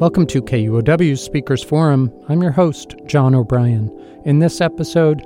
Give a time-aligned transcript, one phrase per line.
[0.00, 2.10] Welcome to KUOW Speakers Forum.
[2.30, 3.90] I'm your host, John O'Brien.
[4.24, 5.22] In this episode,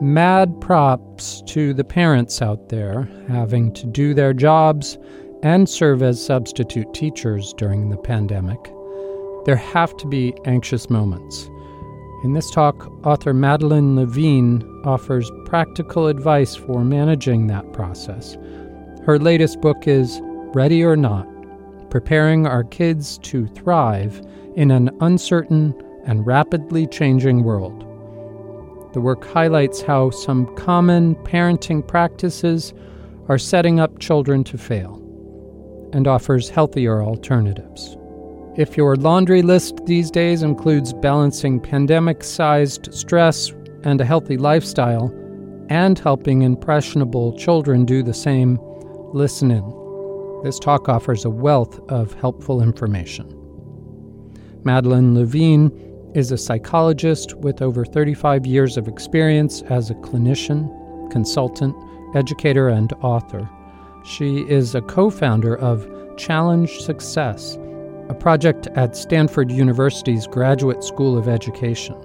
[0.00, 4.98] mad props to the parents out there having to do their jobs
[5.42, 8.62] and serve as substitute teachers during the pandemic.
[9.46, 11.50] There have to be anxious moments.
[12.22, 18.36] In this talk, author Madeline Levine offers practical advice for managing that process.
[19.04, 20.20] Her latest book is
[20.54, 21.26] Ready or Not
[21.94, 24.20] preparing our kids to thrive
[24.56, 25.72] in an uncertain
[26.06, 27.82] and rapidly changing world.
[28.94, 32.74] The work highlights how some common parenting practices
[33.28, 35.00] are setting up children to fail
[35.92, 37.96] and offers healthier alternatives.
[38.56, 43.52] If your laundry list these days includes balancing pandemic sized stress
[43.84, 45.14] and a healthy lifestyle,
[45.68, 48.58] and helping impressionable children do the same,
[49.12, 49.83] listen in.
[50.44, 53.34] This talk offers a wealth of helpful information.
[54.62, 55.70] Madeline Levine
[56.14, 61.74] is a psychologist with over 35 years of experience as a clinician, consultant,
[62.14, 63.48] educator, and author.
[64.04, 67.56] She is a co founder of Challenge Success,
[68.10, 71.96] a project at Stanford University's Graduate School of Education.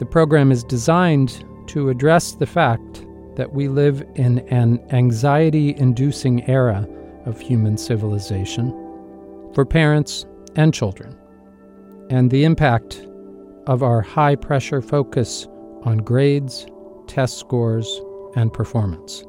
[0.00, 3.06] The program is designed to address the fact
[3.36, 6.88] that we live in an anxiety inducing era
[7.26, 8.70] of human civilization
[9.54, 10.26] for parents
[10.56, 11.16] and children,
[12.08, 13.06] and the impact
[13.66, 15.46] of our high pressure focus
[15.82, 16.66] on grades,
[17.06, 18.00] test scores,
[18.36, 19.24] and performance.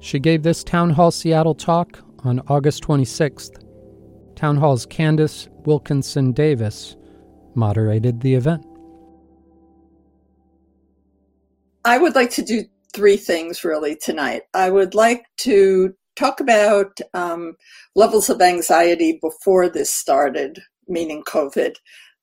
[0.00, 3.62] She gave this Town Hall Seattle talk on August 26th.
[4.36, 6.96] Town Hall's Candace Wilkinson Davis
[7.54, 8.64] moderated the event.
[11.84, 14.42] I would like to do three things really tonight.
[14.54, 17.54] I would like to talk about um,
[17.94, 21.76] levels of anxiety before this started, meaning COVID,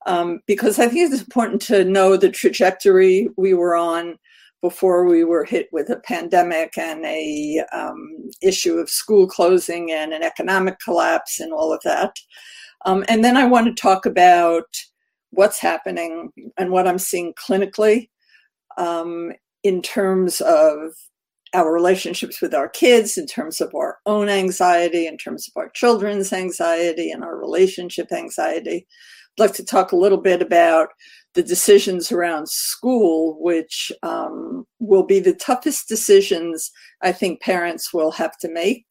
[0.05, 4.17] um, because I think it's important to know the trajectory we were on
[4.61, 10.13] before we were hit with a pandemic and a um, issue of school closing and
[10.13, 12.16] an economic collapse and all of that.
[12.85, 14.66] Um, and then I want to talk about
[15.31, 18.09] what's happening and what I'm seeing clinically
[18.77, 19.33] um,
[19.63, 20.94] in terms of
[21.55, 25.69] our relationships with our kids, in terms of our own anxiety, in terms of our
[25.69, 28.85] children's anxiety, and our relationship anxiety.
[29.38, 30.89] I'd like to talk a little bit about
[31.33, 36.71] the decisions around school, which um, will be the toughest decisions
[37.01, 38.85] I think parents will have to make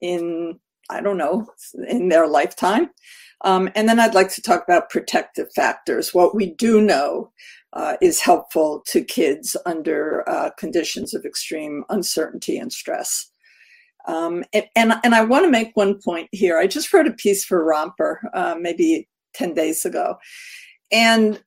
[0.00, 0.58] in,
[0.90, 1.46] I don't know,
[1.88, 2.90] in their lifetime.
[3.42, 7.30] Um, and then I'd like to talk about protective factors, what we do know
[7.76, 13.30] uh, is helpful to kids under uh, conditions of extreme uncertainty and stress.
[14.08, 16.58] Um, and, and, and, I want to make one point here.
[16.58, 20.16] I just wrote a piece for Romper uh, maybe 10 days ago.
[20.90, 21.42] And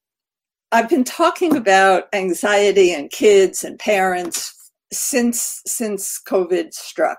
[0.72, 4.53] I've been talking about anxiety and kids and parents
[4.91, 7.18] since since COVID struck.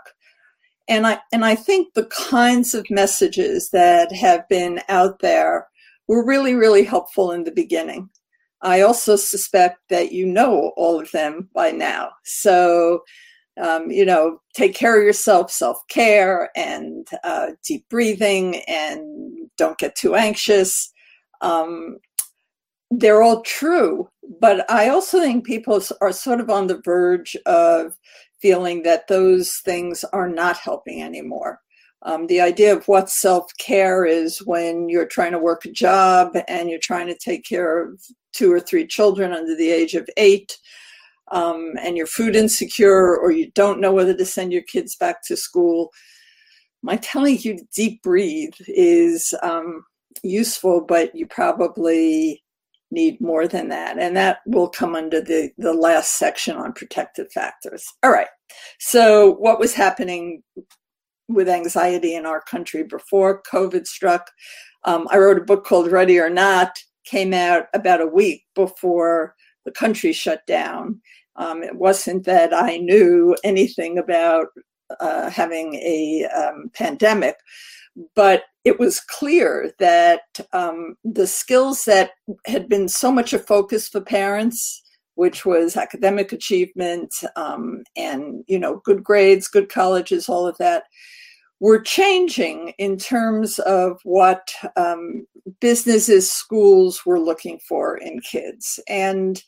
[0.89, 5.67] And I and I think the kinds of messages that have been out there
[6.07, 8.11] were really, really helpful in the beginning.
[8.63, 12.11] I also suspect that you know all of them by now.
[12.25, 13.03] So,
[13.61, 19.79] um, you know, take care of yourself, self care, and uh, deep breathing, and don't
[19.79, 20.93] get too anxious.
[21.41, 21.99] Um,
[22.91, 24.09] they're all true,
[24.41, 27.97] but I also think people are sort of on the verge of
[28.43, 31.61] feeling that those things are not helping anymore.
[32.03, 36.37] Um, the idea of what self care is when you're trying to work a job
[36.49, 38.03] and you're trying to take care of
[38.33, 40.57] two or three children under the age of eight,
[41.31, 45.23] um, and you're food insecure or you don't know whether to send your kids back
[45.27, 45.91] to school.
[46.83, 49.85] My telling you to deep breathe is um,
[50.23, 52.43] useful, but you probably
[52.91, 53.99] need more than that.
[53.99, 57.87] And that will come under the, the last section on protective factors.
[58.03, 58.29] All right.
[58.79, 60.43] So, what was happening
[61.35, 64.31] with anxiety in our country before COVID struck.
[64.85, 69.35] Um, I wrote a book called Ready or Not, came out about a week before
[69.65, 71.01] the country shut down.
[71.37, 74.49] Um, it wasn't that I knew anything about
[74.99, 77.37] uh, having a um, pandemic,
[78.15, 80.23] but it was clear that
[80.53, 82.11] um, the skills that
[82.47, 84.83] had been so much a focus for parents
[85.21, 90.85] which was academic achievement um, and you know good grades good colleges all of that
[91.61, 95.27] were changing in terms of what um,
[95.61, 98.81] businesses, schools were looking for in kids.
[98.89, 99.43] And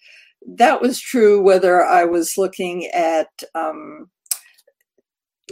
[0.46, 4.10] that was true whether I was looking at um,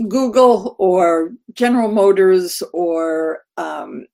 [0.08, 4.06] Google or General Motors or um,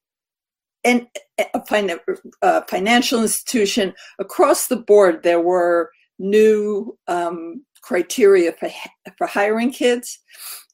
[0.85, 1.07] and
[1.39, 1.99] a
[2.43, 5.91] uh, financial institution across the board, there were
[6.21, 8.71] new um, criteria for
[9.19, 10.21] for hiring kids,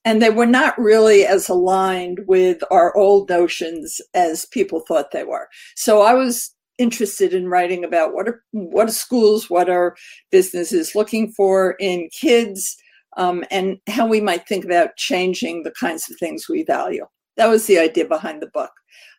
[0.04, 5.24] and they were not really as aligned with our old notions as people thought they
[5.24, 5.48] were.
[5.76, 9.96] So I was interested in writing about what are what are schools, what are
[10.30, 12.76] businesses looking for in kids,
[13.16, 17.06] um, and how we might think about changing the kinds of things we value.
[17.36, 18.72] That was the idea behind the book.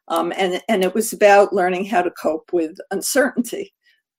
[0.09, 3.73] Um, and, and it was about learning how to cope with uncertainty.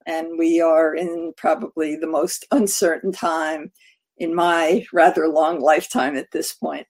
[0.06, 3.72] And we are in probably the most uncertain time
[4.18, 6.86] in my rather long lifetime at this point.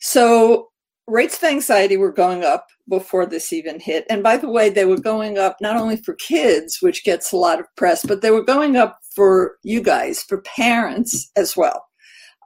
[0.00, 0.68] So
[1.06, 4.04] rates of anxiety were going up before this even hit.
[4.10, 7.36] And by the way, they were going up not only for kids, which gets a
[7.36, 11.86] lot of press, but they were going up for you guys, for parents as well.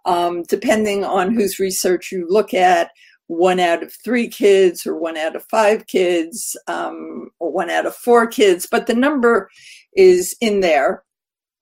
[0.04, 2.90] Um, depending on whose research you look at,
[3.26, 7.86] one out of three kids or one out of five kids um, or one out
[7.86, 9.50] of four kids, but the number
[9.94, 11.02] is in there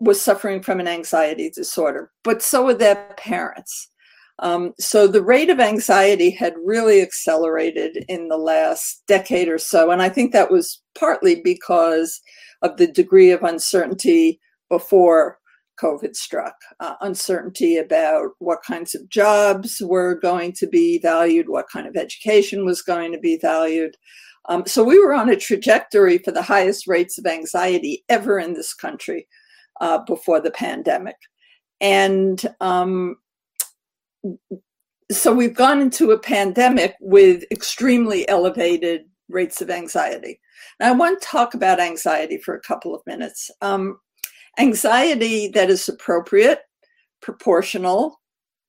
[0.00, 3.90] was suffering from an anxiety disorder, but so were their parents.
[4.40, 9.90] Um, so the rate of anxiety had really accelerated in the last decade or so.
[9.90, 12.20] And I think that was partly because
[12.60, 14.38] of the degree of uncertainty
[14.68, 15.38] before
[15.80, 16.54] COVID struck.
[16.80, 21.96] Uh, uncertainty about what kinds of jobs were going to be valued, what kind of
[21.96, 23.96] education was going to be valued.
[24.48, 28.54] Um, so we were on a trajectory for the highest rates of anxiety ever in
[28.54, 29.26] this country
[29.80, 31.16] uh, before the pandemic.
[31.80, 33.16] And um,
[35.10, 40.40] so we've gone into a pandemic with extremely elevated rates of anxiety.
[40.80, 43.50] Now, I want to talk about anxiety for a couple of minutes.
[43.60, 43.98] Um,
[44.58, 46.60] Anxiety that is appropriate,
[47.20, 48.22] proportional,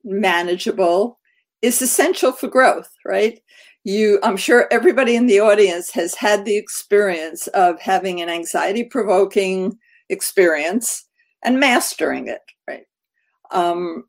[0.03, 1.17] manageable
[1.61, 3.39] is essential for growth, right?
[3.85, 8.83] You, I'm sure everybody in the audience has had the experience of having an anxiety
[8.83, 9.77] provoking
[10.09, 11.05] experience
[11.43, 12.85] and mastering it, right?
[13.51, 14.05] Um,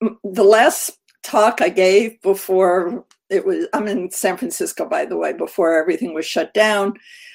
[0.00, 5.32] the last talk I gave before it was, I'm in San Francisco, by the way,
[5.32, 6.94] before everything was shut down.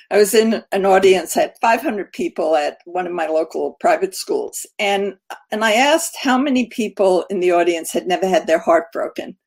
[0.10, 4.66] I was in an audience at 500 people at one of my local private schools,
[4.78, 5.16] and
[5.52, 9.38] and I asked how many people in the audience had never had their heart broken,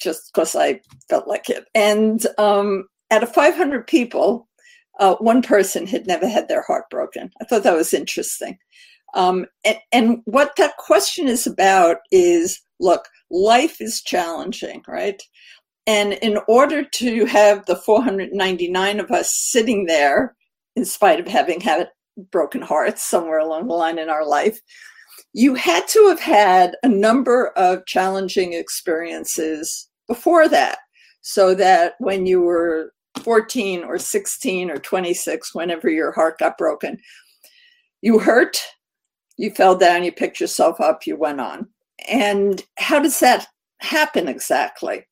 [0.00, 0.80] just because I
[1.10, 1.66] felt like it.
[1.74, 4.48] And um, out of 500 people,
[5.00, 7.30] uh, one person had never had their heart broken.
[7.40, 8.58] I thought that was interesting.
[9.14, 15.20] Um, and, and what that question is about is look, life is challenging, right?
[15.86, 20.36] And in order to have the 499 of us sitting there,
[20.76, 21.88] in spite of having had
[22.30, 24.60] broken hearts somewhere along the line in our life,
[25.32, 30.78] you had to have had a number of challenging experiences before that.
[31.22, 36.98] So that when you were 14 or 16 or 26, whenever your heart got broken,
[38.02, 38.60] you hurt,
[39.36, 41.68] you fell down, you picked yourself up, you went on.
[42.08, 43.46] And how does that
[43.78, 45.06] happen exactly?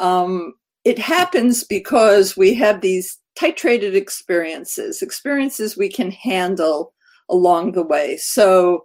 [0.00, 0.54] Um,
[0.84, 6.92] it happens because we have these titrated experiences, experiences we can handle
[7.28, 8.16] along the way.
[8.16, 8.84] So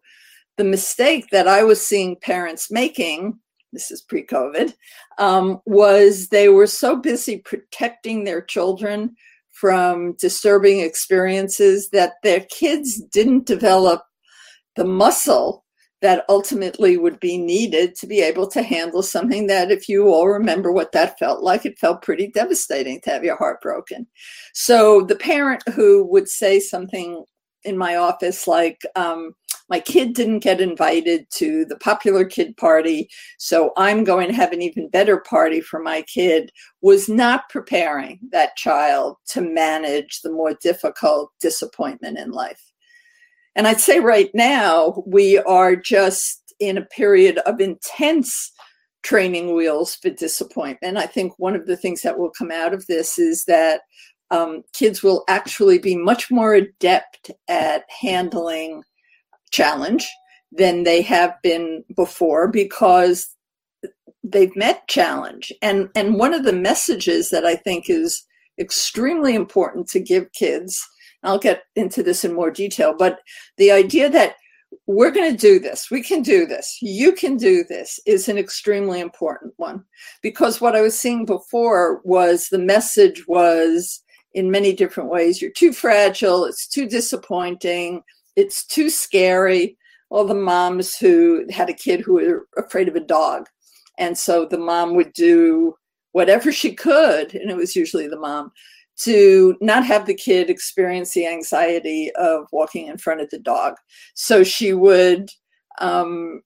[0.58, 3.40] the mistake that I was seeing parents making,
[3.72, 4.74] this is pre COVID,
[5.18, 9.16] um, was they were so busy protecting their children
[9.52, 14.04] from disturbing experiences that their kids didn't develop
[14.76, 15.66] the muscle
[16.02, 20.30] that ultimately would be needed to be able to handle something that, if you all
[20.30, 24.08] remember what that felt like, it felt pretty devastating to have your heart broken.
[24.54, 27.26] So the parent who would say something
[27.64, 29.34] in my office like, um,
[29.70, 34.52] my kid didn't get invited to the popular kid party, so I'm going to have
[34.52, 36.52] an even better party for my kid,
[36.82, 42.62] was not preparing that child to manage the more difficult disappointment in life.
[43.56, 48.52] And I'd say right now, we are just in a period of intense
[49.04, 50.98] training wheels for disappointment.
[50.98, 53.82] I think one of the things that will come out of this is that
[54.32, 58.84] um, kids will actually be much more adept at handling
[59.52, 60.08] challenge
[60.52, 63.36] than they have been before because
[64.24, 65.52] they've met challenge.
[65.62, 68.26] And, and one of the messages that I think is
[68.60, 70.86] extremely important to give kids
[71.24, 73.20] I'll get into this in more detail, but
[73.58, 74.36] the idea that
[74.86, 78.38] we're going to do this, we can do this, you can do this is an
[78.38, 79.84] extremely important one.
[80.22, 84.02] Because what I was seeing before was the message was
[84.34, 88.04] in many different ways you're too fragile, it's too disappointing,
[88.36, 89.78] it's too scary.
[90.10, 93.48] All the moms who had a kid who were afraid of a dog.
[94.00, 95.76] And so the mom would do
[96.14, 98.52] whatever she could, and it was usually the mom,
[99.04, 103.76] to not have the kid experience the anxiety of walking in front of the dog.
[104.16, 105.30] So she would
[105.80, 106.42] um,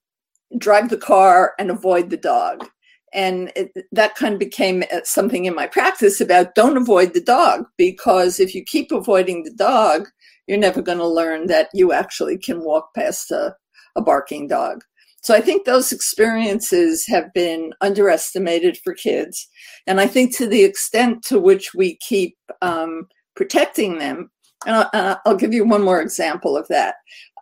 [0.58, 2.68] drive the car and avoid the dog.
[3.14, 7.22] And it, that kind of became uh, something in my practice about don't avoid the
[7.22, 10.08] dog because if you keep avoiding the dog,
[10.48, 13.56] you're never going to learn that you actually can walk past a,
[13.96, 14.84] a barking dog.
[15.24, 19.48] So I think those experiences have been underestimated for kids.
[19.88, 24.30] And I think to the extent to which we keep um, protecting them,
[24.66, 26.96] and I'll, I'll, give you one more example of that.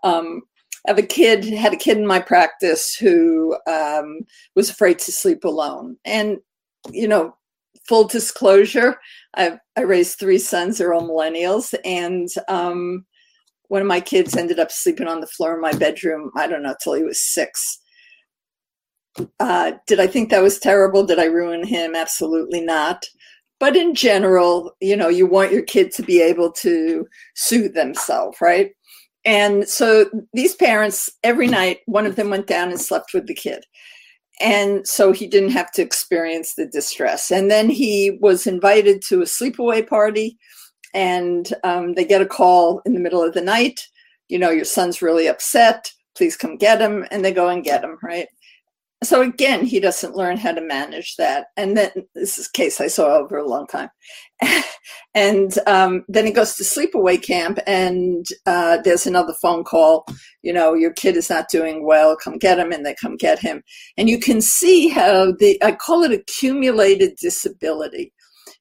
[0.04, 0.42] Um,
[0.88, 4.22] I have a kid, had a kid in my practice who um,
[4.56, 5.98] was afraid to sleep alone.
[6.06, 6.40] And,
[6.92, 7.36] you know,
[7.88, 8.98] full disclosure,
[9.36, 11.74] I've, I raised three sons, they're all millennials.
[11.86, 13.06] And um,
[13.68, 16.64] one of my kids ended up sleeping on the floor in my bedroom, I don't
[16.64, 17.80] know, till he was six.
[19.40, 21.06] Uh, did I think that was terrible?
[21.06, 21.96] Did I ruin him?
[21.96, 23.06] Absolutely not.
[23.60, 28.38] But in general, you know, you want your kid to be able to soothe themselves,
[28.42, 28.72] right?
[29.24, 33.36] And so these parents, every night, one of them went down and slept with the
[33.36, 33.66] kid.
[34.40, 37.30] And so he didn't have to experience the distress.
[37.30, 40.38] And then he was invited to a sleepaway party.
[40.94, 43.80] And um, they get a call in the middle of the night.
[44.28, 45.92] You know your son's really upset.
[46.18, 47.06] Please come get him.
[47.12, 48.28] And they go and get him right
[49.04, 51.48] so again he doesn't learn how to manage that.
[51.58, 53.90] And then this is a case i saw over a long time.
[55.14, 60.06] And um, then he goes to sleepaway camp and uh, there's another phone call
[60.42, 63.40] you know your kid is not doing well come get him and they come get
[63.40, 63.62] him.
[63.98, 68.14] And you can see how the i call it accumulated disability.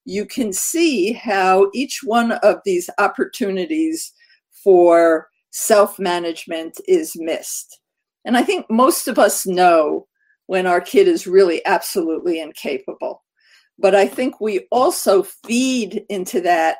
[0.04, 4.12] You can see how each one of these opportunities
[4.64, 7.80] for self management is missed.
[8.24, 10.06] And I think most of us know
[10.50, 13.22] when our kid is really absolutely incapable.
[13.78, 16.78] But I think we also feed into that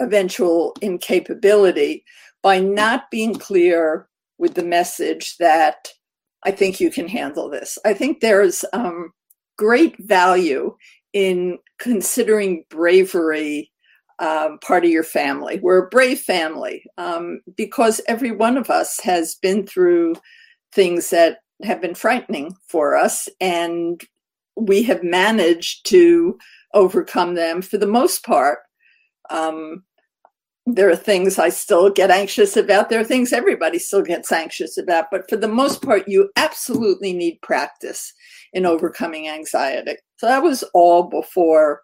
[0.00, 2.02] eventual incapability
[2.42, 4.08] by not being clear
[4.38, 5.86] with the message that
[6.42, 7.78] I think you can handle this.
[7.84, 9.12] I think there's um,
[9.56, 10.74] great value
[11.12, 13.70] in considering bravery
[14.18, 15.60] um, part of your family.
[15.62, 20.16] We're a brave family um, because every one of us has been through
[20.72, 24.02] things that have been frightening for us, and
[24.56, 26.38] we have managed to
[26.74, 28.60] overcome them for the most part.
[29.30, 29.84] Um,
[30.66, 32.90] there are things I still get anxious about.
[32.90, 35.06] There are things everybody still gets anxious about.
[35.12, 38.12] But for the most part, you absolutely need practice
[38.52, 39.96] in overcoming anxiety.
[40.16, 41.82] So that was all before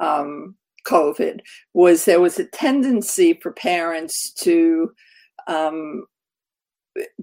[0.00, 1.40] um, COVID.
[1.74, 4.92] Was there was a tendency for parents to,
[5.46, 6.06] um,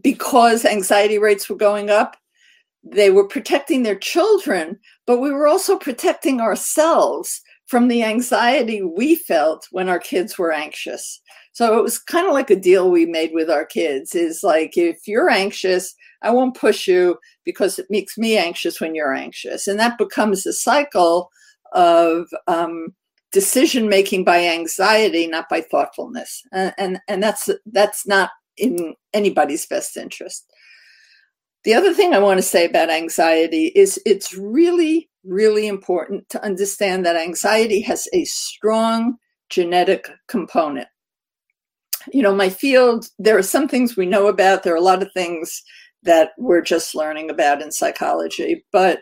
[0.02, 2.18] because anxiety rates were going up,
[2.84, 9.16] they were protecting their children, but we were also protecting ourselves from the anxiety we
[9.16, 11.22] felt when our kids were anxious.
[11.52, 14.76] So it was kind of like a deal we made with our kids is like,
[14.76, 19.68] if you're anxious, I won't push you because it makes me anxious when you're anxious.
[19.68, 21.30] And that becomes a cycle
[21.74, 22.96] of um,
[23.32, 26.42] decision making by anxiety, not by thoughtfulness.
[26.52, 30.46] And, and, and that's, that's not in anybody's best interest.
[31.64, 36.44] The other thing I want to say about anxiety is it's really, really important to
[36.44, 39.18] understand that anxiety has a strong
[39.50, 40.88] genetic component.
[42.14, 45.02] You know, my field, there are some things we know about, there are a lot
[45.04, 45.62] of things
[46.04, 49.02] that we're just learning about in psychology, but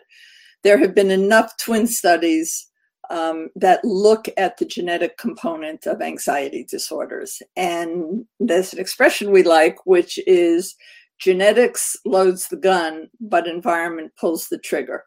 [0.64, 2.67] there have been enough twin studies
[3.10, 7.42] um, that look at the genetic component of anxiety disorders.
[7.56, 10.74] And there's an expression we like, which is
[11.18, 15.04] genetics loads the gun, but environment pulls the trigger.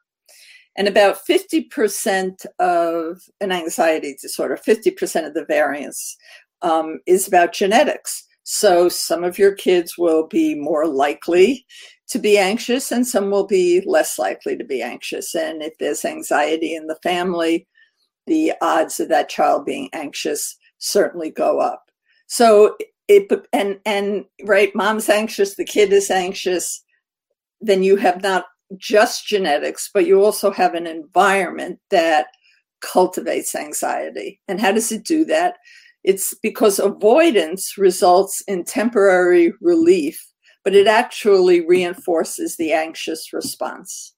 [0.78, 6.18] And about 50% of an anxiety disorder, 50% of the variance,
[6.62, 8.26] um, is about genetics.
[8.44, 11.66] So some of your kids will be more likely
[12.10, 15.36] to be anxious, and some will be less likely to be anxious.
[15.36, 17.68] And if there's anxiety in the family,
[18.32, 21.92] the odds of that child being anxious certainly go up.
[22.28, 22.78] So
[23.10, 26.82] it and and right mom's anxious the kid is anxious
[27.60, 28.46] then you have not
[28.78, 32.28] just genetics but you also have an environment that
[32.80, 34.40] cultivates anxiety.
[34.48, 35.58] And how does it do that?
[36.06, 40.26] It's because avoidance results in temporary relief
[40.64, 44.14] but it actually reinforces the anxious response.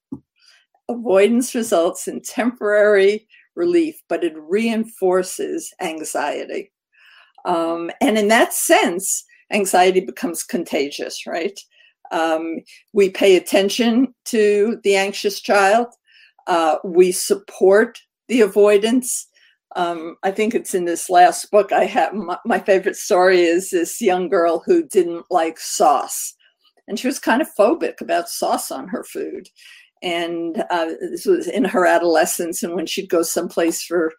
[0.87, 6.71] Avoidance results in temporary relief but it reinforces anxiety
[7.45, 11.59] um, and in that sense, anxiety becomes contagious, right?
[12.11, 12.59] Um,
[12.93, 15.87] we pay attention to the anxious child.
[16.47, 19.27] Uh, we support the avoidance.
[19.75, 21.71] Um, I think it's in this last book.
[21.71, 26.35] I have my, my, favorite story is this young girl who didn't like sauce,
[26.87, 29.49] and she was kind of phobic about sauce on her food.
[30.03, 34.13] And uh, this was in her adolescence, and when she'd go someplace for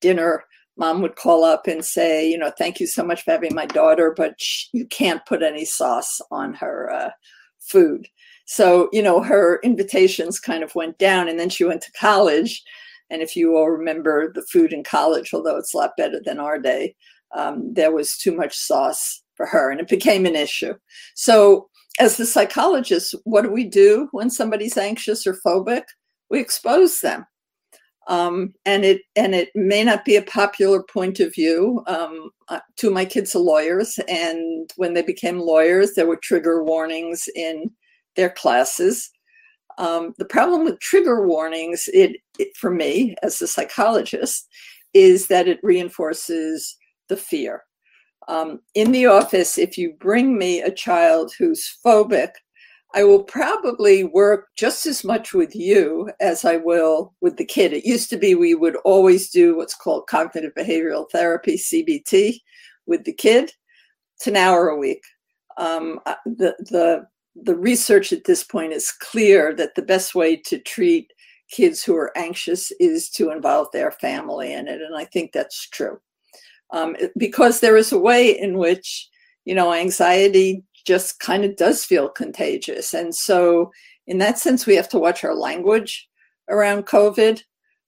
[0.00, 0.44] dinner,
[0.76, 3.66] mom would call up and say, you know, thank you so much for having my
[3.66, 4.34] daughter, but
[4.72, 7.10] you can't put any sauce on her uh,
[7.60, 8.08] food.
[8.44, 12.62] So, you know, her invitations kind of went down, and then she went to college
[13.10, 16.38] and if you all remember the food in college, although it's a lot better than
[16.38, 16.94] our day,
[17.36, 20.74] um, there was too much sauce for her and it became an issue.
[21.14, 21.68] So,
[21.98, 25.82] as the psychologist, what do we do when somebody's anxious or phobic?
[26.30, 27.26] We expose them.
[28.06, 31.82] Um, and it and it may not be a popular point of view.
[31.86, 36.16] Um, uh, two of my kids are lawyers, and when they became lawyers, there were
[36.16, 37.70] trigger warnings in
[38.16, 39.10] their classes.
[39.78, 44.48] Um, the problem with trigger warnings, it, it, for me as a psychologist,
[44.92, 46.76] is that it reinforces
[47.08, 47.62] the fear.
[48.28, 52.30] Um, in the office, if you bring me a child who's phobic,
[52.94, 57.72] I will probably work just as much with you as I will with the kid.
[57.72, 62.40] It used to be we would always do what's called cognitive behavioral therapy, CBT,
[62.86, 63.52] with the kid.
[64.16, 65.02] It's an hour a week.
[65.56, 70.36] Um, uh, the the the research at this point is clear that the best way
[70.36, 71.12] to treat
[71.50, 74.80] kids who are anxious is to involve their family in it.
[74.80, 76.00] And I think that's true.
[76.72, 79.08] Um, because there is a way in which,
[79.44, 82.94] you know, anxiety just kind of does feel contagious.
[82.94, 83.70] And so,
[84.06, 86.08] in that sense, we have to watch our language
[86.48, 87.42] around COVID.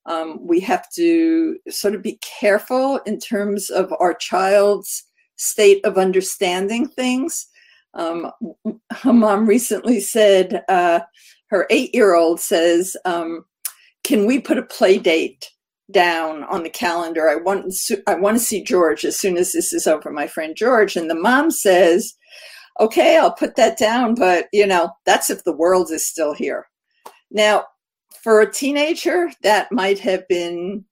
[0.05, 5.03] Um, we have to sort of be careful in terms of our child's
[5.37, 7.47] state of understanding things
[7.93, 8.31] um,
[8.91, 11.01] her mom recently said, uh,
[11.47, 13.45] her eight year old says, um,
[14.03, 15.49] Can we put a play date
[15.91, 17.29] down on the calendar?
[17.29, 17.73] I want,
[18.07, 20.95] I want to see George as soon as this is over, my friend George.
[20.95, 22.13] And the mom says,
[22.79, 26.67] Okay, I'll put that down, but you know, that's if the world is still here.
[27.29, 27.65] Now,
[28.23, 30.85] for a teenager, that might have been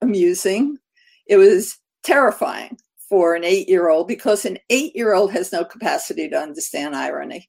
[0.00, 0.78] amusing.
[1.26, 5.64] It was terrifying for an eight year old because an eight year old has no
[5.64, 7.48] capacity to understand irony.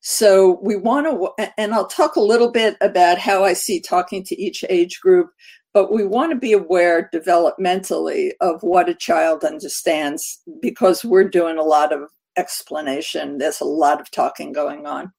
[0.00, 4.24] So we want to, and I'll talk a little bit about how I see talking
[4.24, 5.30] to each age group,
[5.74, 11.58] but we want to be aware developmentally of what a child understands because we're doing
[11.58, 13.38] a lot of explanation.
[13.38, 15.12] There's a lot of talking going on.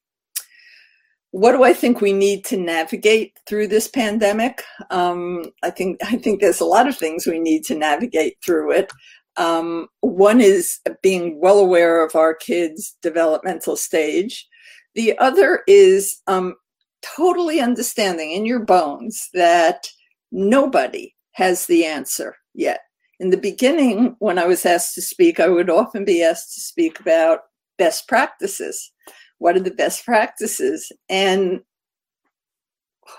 [1.32, 4.62] What do I think we need to navigate through this pandemic?
[4.90, 8.72] Um, I think I think there's a lot of things we need to navigate through
[8.72, 8.92] it.
[9.36, 14.46] Um, one is being well aware of our kids' developmental stage.
[14.94, 16.54] The other is um,
[17.02, 19.88] totally understanding in your bones that
[20.34, 22.80] nobody has the answer yet.
[23.20, 26.60] In the beginning, when I was asked to speak, I would often be asked to
[26.60, 27.40] speak about
[27.78, 28.92] best practices.
[29.38, 30.90] What are the best practices?
[31.08, 31.60] And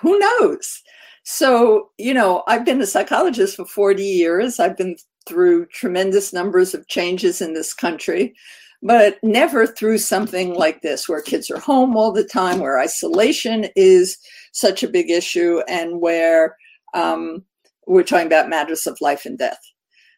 [0.01, 0.81] who knows?
[1.23, 4.59] So, you know, I've been a psychologist for 40 years.
[4.59, 8.35] I've been through tremendous numbers of changes in this country,
[8.83, 13.67] but never through something like this where kids are home all the time, where isolation
[13.75, 14.17] is
[14.51, 16.55] such a big issue, and where
[16.95, 17.43] um,
[17.85, 19.59] we're talking about matters of life and death.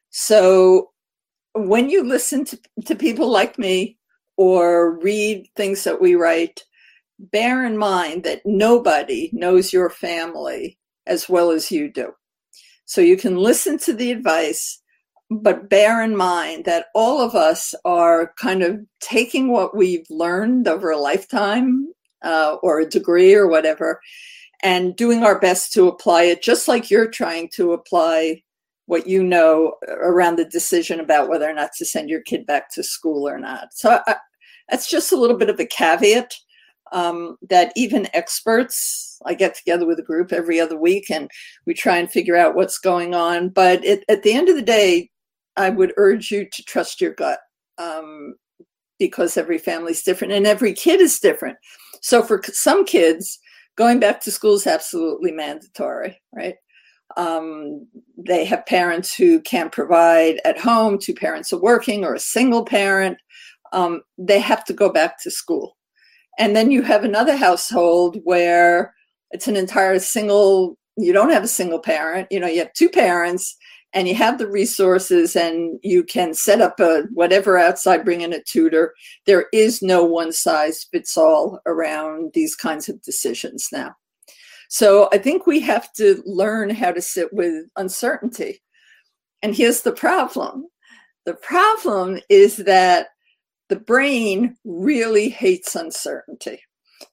[0.10, 0.92] So
[1.54, 3.98] when you listen to, to people like me
[4.38, 6.64] or read things that we write,
[7.20, 12.14] bear in mind that nobody knows your family as well as you do.
[12.86, 14.82] So you can listen to the advice,
[15.30, 20.68] but bear in mind that all of us are kind of taking what we've learned
[20.68, 21.88] over a lifetime
[22.24, 24.00] uh, or a degree or whatever
[24.64, 28.42] and doing our best to apply it just like you're trying to apply
[28.86, 32.72] what you know around the decision about whether or not to send your kid back
[32.72, 34.16] to school or not so I,
[34.70, 36.34] that's just a little bit of a caveat
[36.92, 41.30] um, that even experts, I get together with a group every other week and
[41.66, 43.50] we try and figure out what's going on.
[43.50, 45.10] But it, at the end of the day,
[45.56, 47.40] I would urge you to trust your gut
[47.78, 48.36] um,
[49.00, 51.58] because every family is different and every kid is different.
[52.02, 53.40] So for some kids,
[53.78, 56.56] going back to school is absolutely mandatory, right?
[57.16, 57.88] Um,
[58.18, 62.66] they have parents who can't provide at home, two parents are working, or a single
[62.66, 63.18] parent.
[63.72, 65.78] Um, they have to go back to school.
[66.40, 68.94] And then you have another household where
[69.32, 72.90] it's an entire single, you don't have a single parent, you know, you have two
[72.90, 73.56] parents
[73.94, 78.34] and you have the resources and you can set up a whatever outside bring in
[78.34, 78.94] a tutor
[79.26, 83.96] there is no one size fits all around these kinds of decisions now
[84.70, 88.62] So I think we have to learn how to sit with uncertainty.
[89.42, 90.68] And here's the problem
[91.26, 93.08] the problem is that
[93.70, 96.62] the brain really hates uncertainty.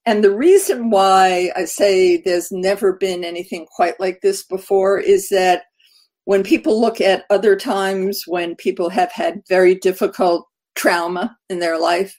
[0.06, 5.28] And the reason why I say there's never been anything quite like this before is
[5.30, 5.64] that
[6.24, 11.78] when people look at other times when people have had very difficult trauma in their
[11.78, 12.18] life,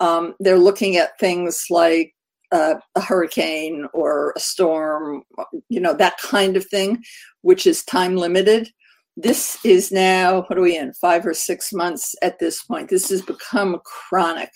[0.00, 2.14] um, they're looking at things like
[2.52, 5.22] uh, a hurricane or a storm,
[5.68, 7.02] you know, that kind of thing,
[7.42, 8.70] which is time limited.
[9.16, 12.88] This is now, what are we in, five or six months at this point?
[12.88, 14.50] This has become chronic.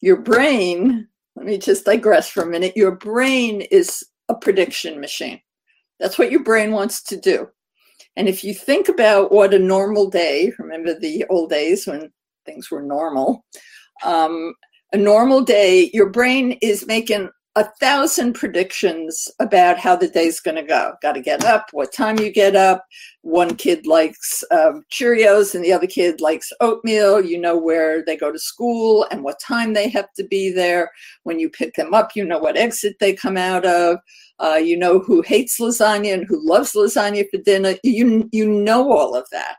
[0.00, 2.76] Your brain, let me just digress for a minute.
[2.76, 5.40] Your brain is a prediction machine.
[5.98, 7.48] That's what your brain wants to do.
[8.16, 12.10] And if you think about what a normal day, remember the old days when
[12.44, 13.44] things were normal,
[14.04, 14.54] um,
[14.92, 20.56] a normal day, your brain is making a thousand predictions about how the day's going
[20.56, 20.94] to go.
[21.02, 22.84] Got to get up, what time you get up.
[23.22, 27.24] One kid likes um, Cheerios and the other kid likes oatmeal.
[27.24, 30.92] You know where they go to school and what time they have to be there.
[31.24, 33.98] When you pick them up, you know what exit they come out of.
[34.38, 37.74] Uh, you know who hates lasagna and who loves lasagna for dinner.
[37.82, 39.56] You, you know all of that.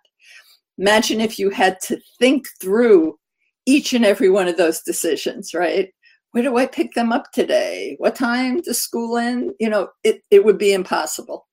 [0.77, 3.19] Imagine if you had to think through
[3.65, 5.93] each and every one of those decisions, right?
[6.32, 7.96] Where do I pick them up today?
[8.00, 9.52] What time does school end?
[9.60, 11.48] You know, it, it would be impossible.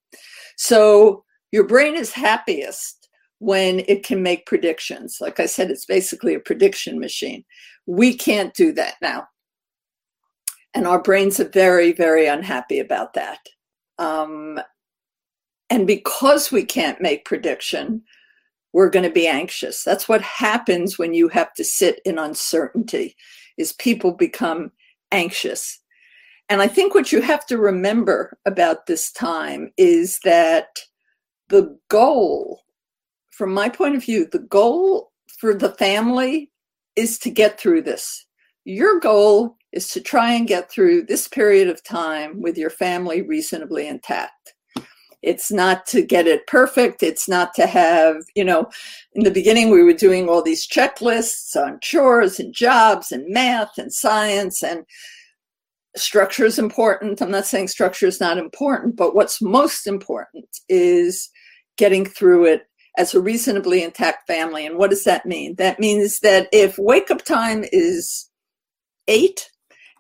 [0.56, 3.08] So your brain is happiest
[3.40, 5.18] when it can make predictions.
[5.20, 7.44] Like I said, it's basically a prediction machine.
[7.86, 9.26] We can't do that now.
[10.74, 13.40] And our brains are very, very unhappy about that.
[13.98, 14.60] Um,
[15.70, 18.02] and because we can't make prediction,
[18.72, 19.82] we're going to be anxious.
[19.82, 23.16] That's what happens when you have to sit in uncertainty
[23.58, 24.72] is people become
[25.12, 25.78] anxious.
[26.48, 30.66] And I think what you have to remember about this time is that
[31.48, 32.62] the goal,
[33.30, 36.50] from my point of view, the goal for the family
[36.96, 38.24] is to get through this.
[38.64, 43.22] Your goal is to try and get through this period of time with your family
[43.22, 44.54] reasonably intact.
[45.22, 47.02] It's not to get it perfect.
[47.02, 48.70] It's not to have, you know,
[49.14, 53.78] in the beginning we were doing all these checklists on chores and jobs and math
[53.78, 54.84] and science and
[55.96, 57.20] structure is important.
[57.20, 61.30] I'm not saying structure is not important, but what's most important is
[61.76, 62.62] getting through it
[62.96, 64.66] as a reasonably intact family.
[64.66, 65.54] And what does that mean?
[65.56, 68.28] That means that if wake up time is
[69.06, 69.50] eight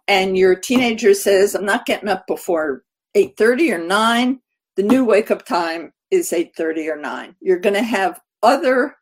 [0.06, 2.82] and your teenager says, I'm not getting up before
[3.16, 4.40] 8:30 or 9,
[4.78, 7.34] the new wake up time is 8:30 or 9.
[7.40, 8.94] You're going to have other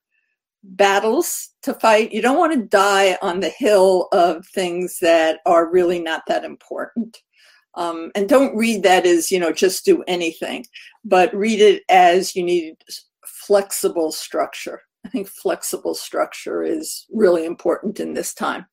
[0.62, 2.12] battles to fight.
[2.12, 6.44] You don't want to die on the hill of things that are really not that
[6.44, 7.18] important.
[7.74, 10.64] Um, and don't read that as, you know, just do anything,
[11.04, 12.76] but read it as you need
[13.26, 14.80] flexible structure.
[15.04, 18.64] I think flexible structure is really important in this time.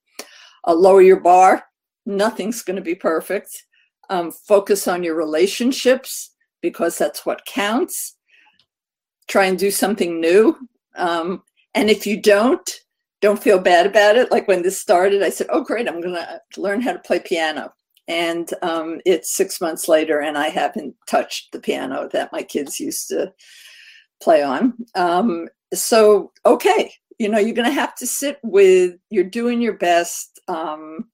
[0.65, 1.65] Uh, lower your bar.
[2.05, 3.65] Nothing's going to be perfect.
[4.09, 6.29] Um, focus on your relationships
[6.63, 8.15] because that's what counts.
[9.27, 10.57] Try and do something new.
[10.95, 11.43] Um,
[11.75, 12.67] and if you don't,
[13.21, 14.31] don't feel bad about it.
[14.31, 17.19] Like when this started, I said, oh, great, I'm going to learn how to play
[17.19, 17.71] piano.
[18.07, 22.79] And um, it's six months later, and I haven't touched the piano that my kids
[22.79, 23.31] used to
[24.21, 24.73] play on.
[24.95, 29.77] Um, so, okay, you know, you're going to have to sit with, you're doing your
[29.77, 30.41] best.
[30.49, 31.09] Um,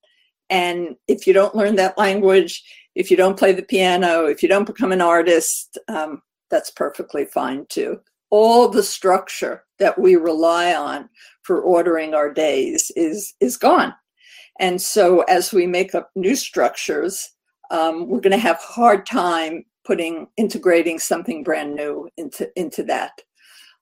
[0.50, 2.64] and if you don't learn that language,
[2.96, 7.26] if you don't play the piano, if you don't become an artist, um, that's perfectly
[7.26, 8.00] fine too.
[8.32, 11.10] All the structure that we rely on
[11.44, 13.94] for ordering our days is is gone,
[14.60, 17.30] and so as we make up new structures,
[17.72, 23.22] um, we're going to have hard time putting integrating something brand new into into that.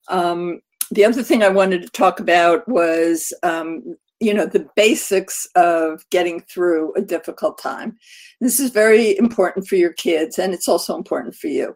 [0.07, 5.47] Um, the other thing I wanted to talk about was um, you know the basics
[5.55, 7.97] of getting through a difficult time.
[8.41, 11.75] This is very important for your kids and it's also important for you.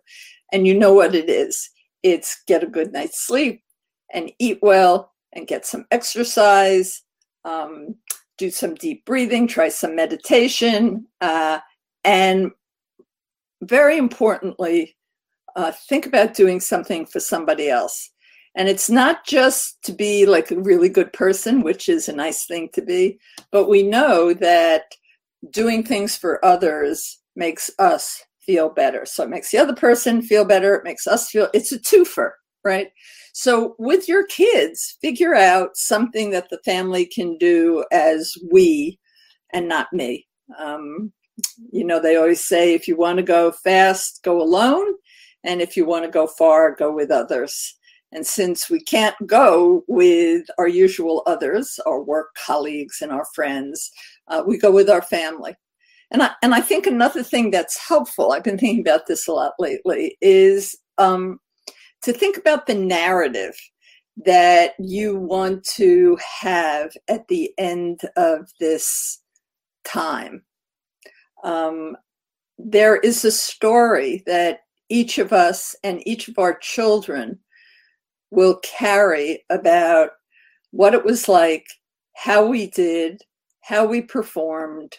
[0.52, 1.70] And you know what it is.
[2.04, 3.62] It's get a good night's sleep
[4.14, 7.04] and eat well and get some exercise
[7.46, 7.96] um,
[8.38, 11.60] do some deep breathing try some meditation uh,
[12.04, 12.52] and
[13.62, 14.96] very importantly
[15.56, 18.10] uh, think about doing something for somebody else
[18.56, 22.46] and it's not just to be like a really good person, which is a nice
[22.46, 23.20] thing to be,
[23.52, 24.94] but we know that
[25.50, 29.06] doing things for others makes us feel better.
[29.06, 30.76] So it makes the other person feel better.
[30.76, 32.32] It makes us feel, it's a twofer,
[32.66, 32.90] right?
[33.34, 39.00] So with your kids, figure out something that the family can do as we
[39.54, 40.28] and not me.
[40.60, 41.14] Um,
[41.72, 44.94] you know, they always say if you want to go fast, go alone.
[45.44, 47.78] And if you want to go far, go with others.
[48.12, 53.90] And since we can't go with our usual others, our work colleagues and our friends,
[54.28, 55.56] uh, we go with our family.
[56.12, 59.32] And I, and I think another thing that's helpful, I've been thinking about this a
[59.32, 61.40] lot lately, is um,
[62.04, 63.56] to think about the narrative
[64.26, 69.22] that you want to have at the end of this
[69.86, 70.44] time.
[71.46, 71.96] Um,
[72.58, 77.40] there is a story that each of us and each of our children
[78.32, 80.12] will carry about
[80.72, 81.68] what it was like,
[82.16, 83.22] how we did,
[83.62, 84.98] how we performed,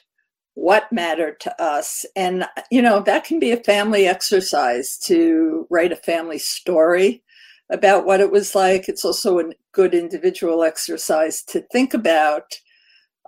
[0.54, 2.04] what mattered to us.
[2.14, 7.22] And, you know, that can be a family exercise to write a family story
[7.70, 8.88] about what it was like.
[8.88, 12.52] It's also a good individual exercise to think about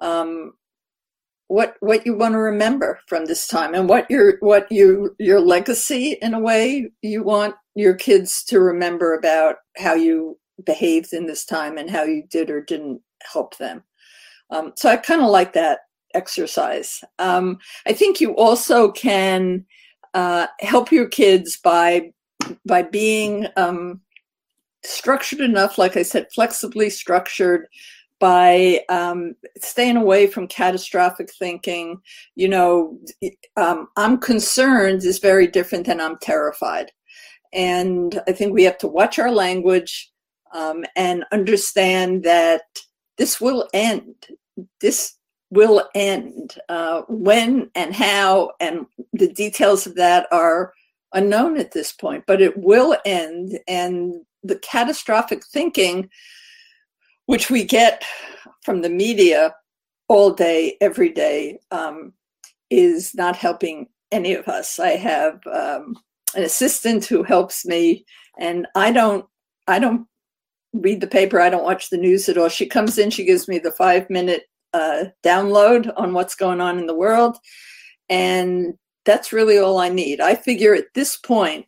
[0.01, 0.53] um,
[1.49, 5.41] what what you want to remember from this time and what your what you your
[5.41, 11.27] legacy in a way you want your kids to remember about how you behaved in
[11.27, 13.83] this time and how you did or didn't help them.
[14.51, 15.81] Um, so I kind of like that
[16.15, 17.03] exercise.
[17.19, 19.65] Um, I think you also can
[20.15, 22.13] uh, help your kids by
[22.67, 24.01] by being um,
[24.85, 27.67] structured enough, like I said, flexibly structured
[28.21, 32.01] by um, staying away from catastrophic thinking.
[32.37, 32.99] You know,
[33.57, 36.93] um, I'm concerned is very different than I'm terrified.
[37.55, 40.11] And I think we have to watch our language
[40.53, 42.63] um, and understand that
[43.17, 44.15] this will end.
[44.81, 45.15] This
[45.51, 46.59] will end.
[46.69, 50.73] Uh, when and how and the details of that are
[51.13, 53.59] unknown at this point, but it will end.
[53.69, 56.11] And the catastrophic thinking,
[57.27, 58.05] which we get
[58.63, 59.55] from the media
[60.09, 62.13] all day, every day, um,
[62.69, 64.79] is not helping any of us.
[64.79, 65.97] I have um,
[66.35, 68.05] an assistant who helps me,
[68.39, 69.27] and I don't,
[69.67, 70.07] I don't
[70.73, 71.41] read the paper.
[71.41, 72.49] I don't watch the news at all.
[72.49, 76.79] She comes in, she gives me the five minute uh, download on what's going on
[76.79, 77.39] in the world.
[78.09, 80.21] And that's really all I need.
[80.21, 81.67] I figure at this point,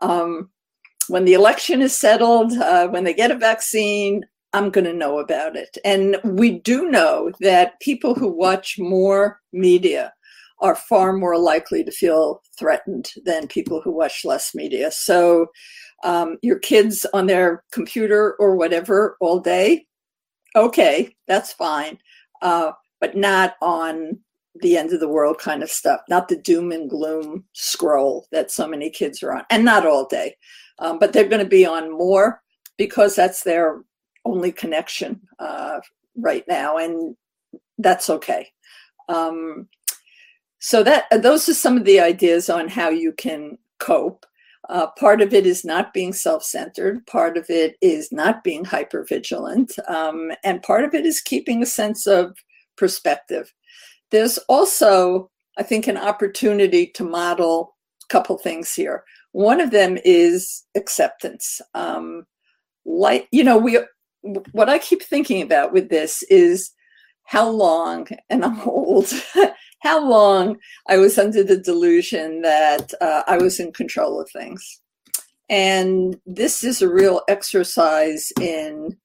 [0.00, 0.50] um,
[1.08, 5.18] when the election is settled, uh, when they get a vaccine, I'm going to know
[5.18, 5.76] about it.
[5.84, 10.12] And we do know that people who watch more media
[10.60, 14.90] are far more likely to feel threatened than people who watch less media.
[14.90, 15.48] So,
[16.04, 19.86] um, your kids on their computer or whatever all day,
[20.54, 21.98] okay, that's fine
[22.42, 24.18] uh, but not on
[24.60, 28.50] the end of the world kind of stuff, not the doom and gloom scroll that
[28.50, 30.34] so many kids are on, and not all day.
[30.78, 32.42] Um, but they're going to be on more
[32.76, 33.82] because that's their
[34.24, 35.80] only connection uh,
[36.16, 37.16] right now, and
[37.78, 38.48] that's okay.
[39.08, 39.68] Um,
[40.58, 44.26] so that those are some of the ideas on how you can cope.
[44.68, 48.64] Uh, part of it is not being self centered, part of it is not being
[48.64, 52.36] hyper vigilant, um, and part of it is keeping a sense of
[52.76, 53.52] perspective.
[54.10, 59.04] There's also, I think, an opportunity to model a couple things here.
[59.32, 61.60] One of them is acceptance.
[61.74, 62.26] Um,
[62.84, 63.78] like, you know, we,
[64.52, 66.72] what I keep thinking about with this is
[67.24, 69.12] how long, and I'm old,
[69.86, 70.56] how long
[70.88, 74.80] I was under the delusion that uh, I was in control of things.
[75.48, 78.96] And this is a real exercise in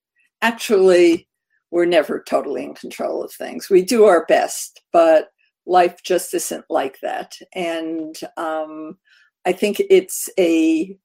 [0.41, 1.27] actually,
[1.69, 3.69] we're never totally in control of things.
[3.69, 5.29] We do our best, but
[5.67, 7.35] life just isn't like that.
[7.53, 8.97] And um,
[9.45, 10.97] I think it's a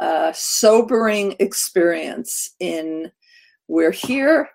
[0.00, 3.12] uh, sobering experience in
[3.68, 4.48] we're here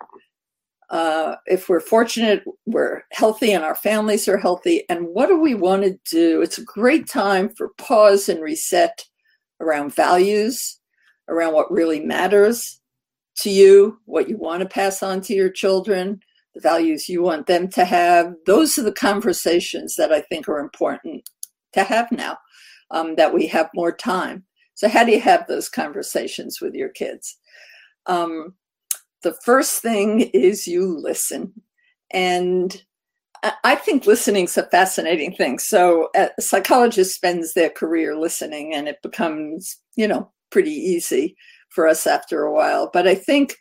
[0.90, 4.84] uh, if we're fortunate, we're healthy and our families are healthy.
[4.88, 6.42] And what do we want to do?
[6.42, 9.04] It's a great time for pause and reset
[9.60, 10.78] around values,
[11.28, 12.80] around what really matters
[13.38, 16.20] to you, what you want to pass on to your children,
[16.54, 18.34] the values you want them to have.
[18.46, 21.28] Those are the conversations that I think are important
[21.72, 22.38] to have now,
[22.90, 24.44] um, that we have more time.
[24.74, 27.36] So, how do you have those conversations with your kids?
[28.06, 28.54] Um,
[29.24, 31.52] the first thing is you listen.
[32.12, 32.80] And
[33.62, 35.58] I think listening is a fascinating thing.
[35.58, 41.36] So a psychologist spends their career listening and it becomes, you know, pretty easy
[41.70, 42.88] for us after a while.
[42.92, 43.56] But I think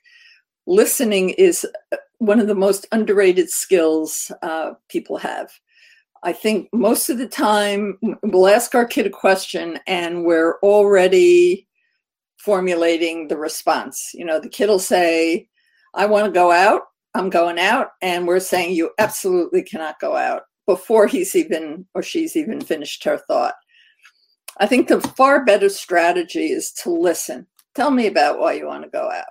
[0.67, 5.49] listening is uh, one of the most underrated skills uh, people have.
[6.21, 11.67] I think most of the time we'll ask our kid a question and we're already
[12.37, 14.11] formulating the response.
[14.13, 15.49] You know, the kid will say,
[15.93, 16.81] I want to go out.
[17.13, 17.89] I'm going out.
[18.01, 20.43] And we're saying you absolutely cannot go out.
[20.65, 23.55] before he's even or she's even finished her thought.
[24.59, 27.47] I think the far better strategy is to listen.
[27.75, 29.25] Tell me about why you want to go out.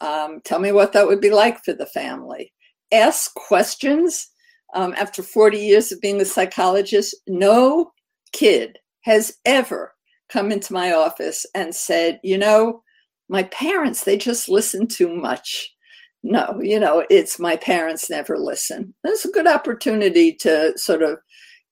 [0.00, 2.52] Um, tell me what that would be like for the family.
[2.92, 4.28] Ask questions.
[4.74, 7.92] Um, after 40 years of being a psychologist, no
[8.32, 9.92] kid has ever
[10.28, 12.82] come into my office and said, you know,
[13.28, 15.73] my parents, they just listen too much.
[16.26, 18.94] No, you know, it's my parents never listen.
[19.04, 21.18] It's a good opportunity to sort of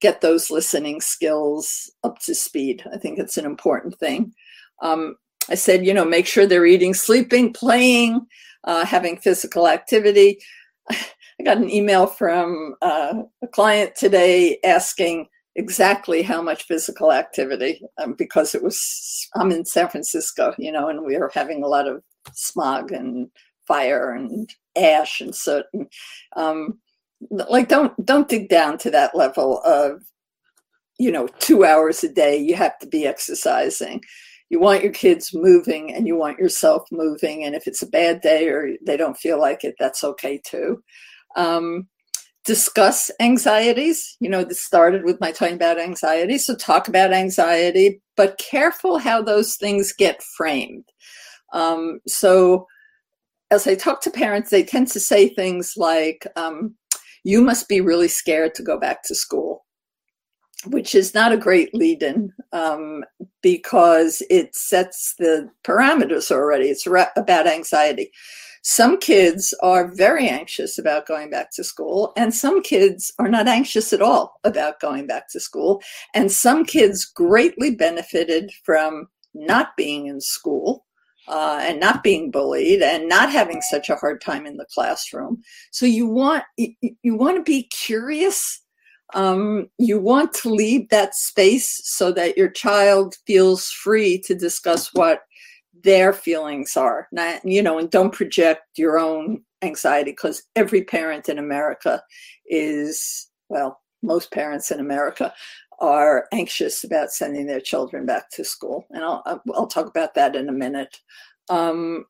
[0.02, 2.84] get those listening skills up to speed.
[2.92, 4.34] I think it's an important thing.
[4.82, 5.16] Um,
[5.48, 8.26] I said, you know, make sure they're eating, sleeping, playing,
[8.64, 10.38] uh, having physical activity.
[10.90, 17.80] I got an email from uh, a client today asking exactly how much physical activity
[17.96, 21.68] um, because it was, I'm in San Francisco, you know, and we are having a
[21.68, 22.02] lot of
[22.34, 23.30] smog and
[23.66, 25.66] fire and ash and soot.
[25.72, 25.86] And,
[26.36, 26.78] um,
[27.30, 30.02] like, don't don't dig down to that level of,
[30.98, 32.36] you know, two hours a day.
[32.36, 34.02] You have to be exercising
[34.52, 37.42] you want your kids moving and you want yourself moving.
[37.42, 40.84] And if it's a bad day or they don't feel like it, that's okay too.
[41.36, 41.88] Um,
[42.44, 44.14] discuss anxieties.
[44.20, 46.36] You know, this started with my talking about anxiety.
[46.36, 50.84] So talk about anxiety, but careful how those things get framed.
[51.54, 52.66] Um, so
[53.52, 56.74] as I talk to parents, they tend to say things like, um,
[57.22, 59.64] you must be really scared to go back to school
[60.66, 63.04] which is not a great lead in um,
[63.42, 66.66] because it sets the parameters already.
[66.66, 68.10] It's about anxiety.
[68.62, 73.48] Some kids are very anxious about going back to school, and some kids are not
[73.48, 75.82] anxious at all about going back to school.
[76.14, 80.84] And some kids greatly benefited from not being in school.
[81.32, 85.40] Uh, and not being bullied and not having such a hard time in the classroom.
[85.70, 88.60] So you want you, you want to be curious
[89.14, 94.92] um, you want to leave that space so that your child feels free to discuss
[94.94, 95.20] what
[95.84, 101.28] their feelings are not you know and don't project your own anxiety because every parent
[101.28, 102.00] in america
[102.46, 105.32] is well most parents in america
[105.82, 110.34] are anxious about sending their children back to school and i'll, I'll talk about that
[110.34, 111.00] in a minute
[111.50, 112.06] um,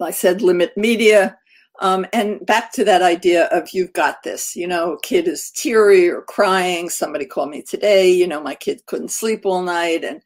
[0.00, 1.36] i said limit media
[1.80, 6.08] um, and back to that idea of you've got this, you know, kid is teary
[6.08, 6.90] or crying.
[6.90, 10.02] Somebody called me today, you know, my kid couldn't sleep all night.
[10.02, 10.20] And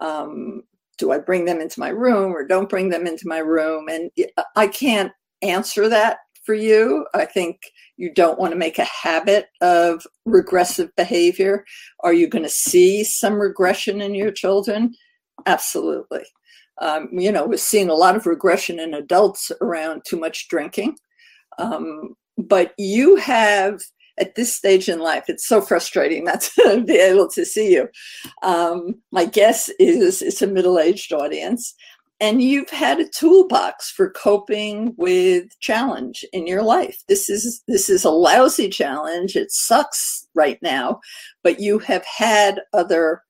[0.00, 0.62] um,
[0.98, 3.88] do I bring them into my room or don't bring them into my room?
[3.88, 4.10] And
[4.56, 7.06] I can't answer that for you.
[7.14, 7.60] I think
[7.96, 11.64] you don't want to make a habit of regressive behavior.
[12.00, 14.94] Are you going to see some regression in your children?
[15.46, 16.24] Absolutely.
[16.80, 20.96] Um, you know, we're seeing a lot of regression in adults around too much drinking.
[21.58, 23.82] Um, but you have,
[24.18, 27.88] at this stage in life, it's so frustrating not to be able to see you.
[28.42, 31.74] Um, my guess is it's a middle aged audience.
[32.20, 37.02] And you've had a toolbox for coping with challenge in your life.
[37.08, 39.36] This is this is a lousy challenge.
[39.36, 41.00] It sucks right now,
[41.42, 43.22] but you have had other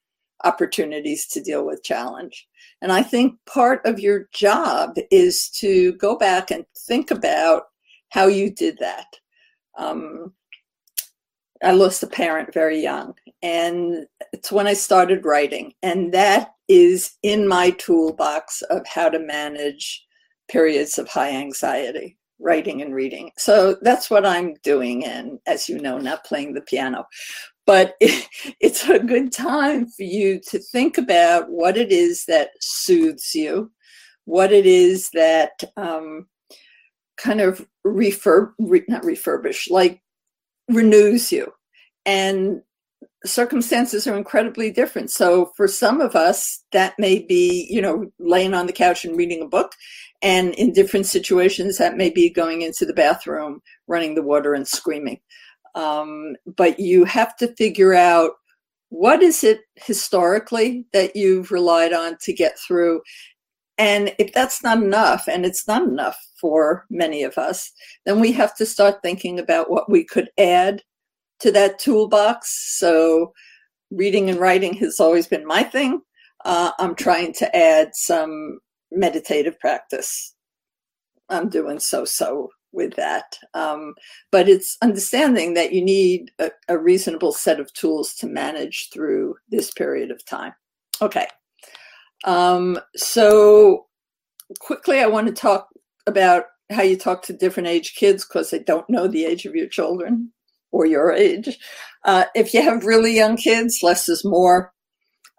[0.45, 2.47] opportunities to deal with challenge.
[2.83, 7.65] And I think part of your job is to go back and think about
[8.09, 9.07] how you did that.
[9.79, 10.33] Um,
[11.63, 15.75] I lost a parent very young, and it's when I started writing.
[15.83, 20.07] And that is in my toolbox of how to manage
[20.49, 23.31] periods of high anxiety, writing and reading.
[23.37, 25.05] So that's what I'm doing.
[25.05, 27.07] And as you know, not playing the piano
[27.71, 28.27] but it,
[28.61, 33.71] it's a good time for you to think about what it is that soothes you,
[34.25, 36.27] what it is that um,
[37.17, 40.03] kind of refurb, re, not refurbish, like
[40.69, 41.53] renews you.
[42.05, 42.63] And
[43.25, 45.11] circumstances are incredibly different.
[45.11, 49.17] So for some of us, that may be, you know, laying on the couch and
[49.17, 49.73] reading a book.
[50.23, 54.67] And in different situations, that may be going into the bathroom, running the water and
[54.67, 55.21] screaming.
[55.75, 58.33] Um, but you have to figure out
[58.89, 63.03] what is it historically that you've relied on to get through.
[63.79, 67.71] And if that's not enough, and it's not enough for many of us,
[68.05, 70.83] then we have to start thinking about what we could add
[71.41, 72.77] to that toolbox.
[72.79, 73.33] So,
[73.91, 76.01] reading and writing has always been my thing.
[76.45, 78.61] Uh, I'm trying to add some
[78.91, 80.35] meditative practice.
[81.29, 83.37] I'm doing so so with that.
[83.55, 83.95] Um,
[84.31, 89.35] but it's understanding that you need a, a, reasonable set of tools to manage through
[89.49, 90.53] this period of time.
[91.03, 91.27] Okay.
[92.25, 93.87] Um, so,
[94.61, 95.69] quickly, I want to talk
[96.07, 99.55] about how you talk to different age kids because I don't know the age of
[99.55, 100.33] your children.
[100.73, 101.59] Or your age.
[102.05, 104.73] Uh, if you have really young kids, less is more.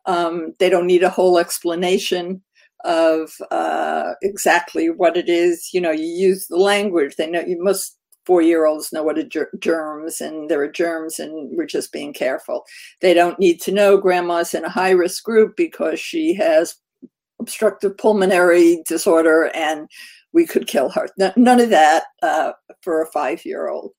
[0.05, 2.41] Um, they don't need a whole explanation
[2.83, 5.69] of uh, exactly what it is.
[5.73, 7.15] You know, you use the language.
[7.15, 10.71] They know you most four year olds know what are ger- germs and there are
[10.71, 12.63] germs and we're just being careful.
[13.01, 16.75] They don't need to know grandma's in a high risk group because she has
[17.39, 19.87] obstructive pulmonary disorder and
[20.33, 21.09] we could kill her.
[21.35, 22.51] none of that uh,
[22.81, 23.91] for a five year old.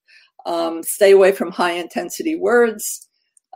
[0.47, 3.09] Um, stay away from high intensity words,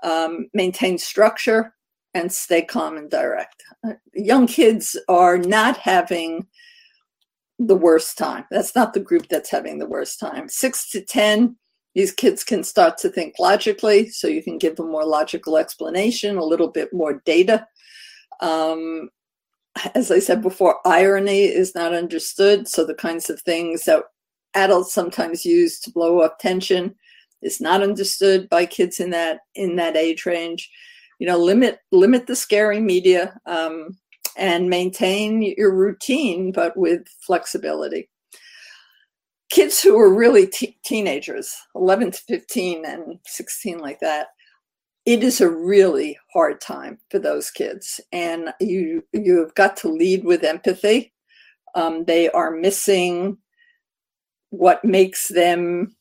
[0.02, 1.74] um, maintain structure,
[2.14, 3.62] and stay calm and direct.
[3.86, 6.46] Uh, young kids are not having
[7.58, 8.44] the worst time.
[8.50, 10.48] That's not the group that's having the worst time.
[10.48, 11.56] Six to 10,
[11.94, 16.36] these kids can start to think logically, so you can give them more logical explanation,
[16.36, 17.66] a little bit more data.
[18.40, 19.08] Um,
[19.94, 22.68] as I said before, irony is not understood.
[22.68, 24.04] So the kinds of things that
[24.56, 26.94] adults sometimes use to blow up tension
[27.42, 30.68] is not understood by kids in that in that age range.
[31.18, 33.96] You know, limit limit the scary media um,
[34.36, 38.08] and maintain your routine, but with flexibility.
[39.50, 40.50] Kids who are really
[40.84, 44.26] teenagers, 11 to 15 and 16 like that,
[45.06, 50.24] it is a really hard time for those kids and you you've got to lead
[50.24, 51.12] with empathy
[51.74, 53.38] um, they are missing
[54.56, 55.94] what makes them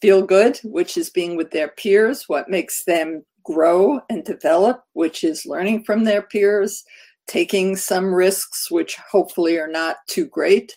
[0.00, 5.24] feel good which is being with their peers what makes them grow and develop which
[5.24, 6.84] is learning from their peers
[7.26, 10.76] taking some risks which hopefully are not too great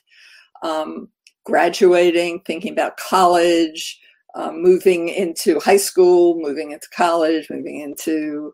[0.63, 1.09] um,
[1.45, 3.99] graduating thinking about college
[4.35, 8.53] um, moving into high school, moving into college, moving into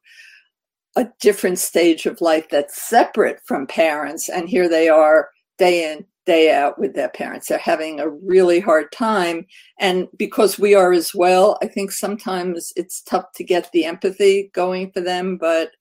[0.95, 4.29] a different stage of life that's separate from parents.
[4.29, 7.47] And here they are day in, day out with their parents.
[7.47, 9.45] They're having a really hard time.
[9.79, 14.49] And because we are as well, I think sometimes it's tough to get the empathy
[14.53, 15.71] going for them, but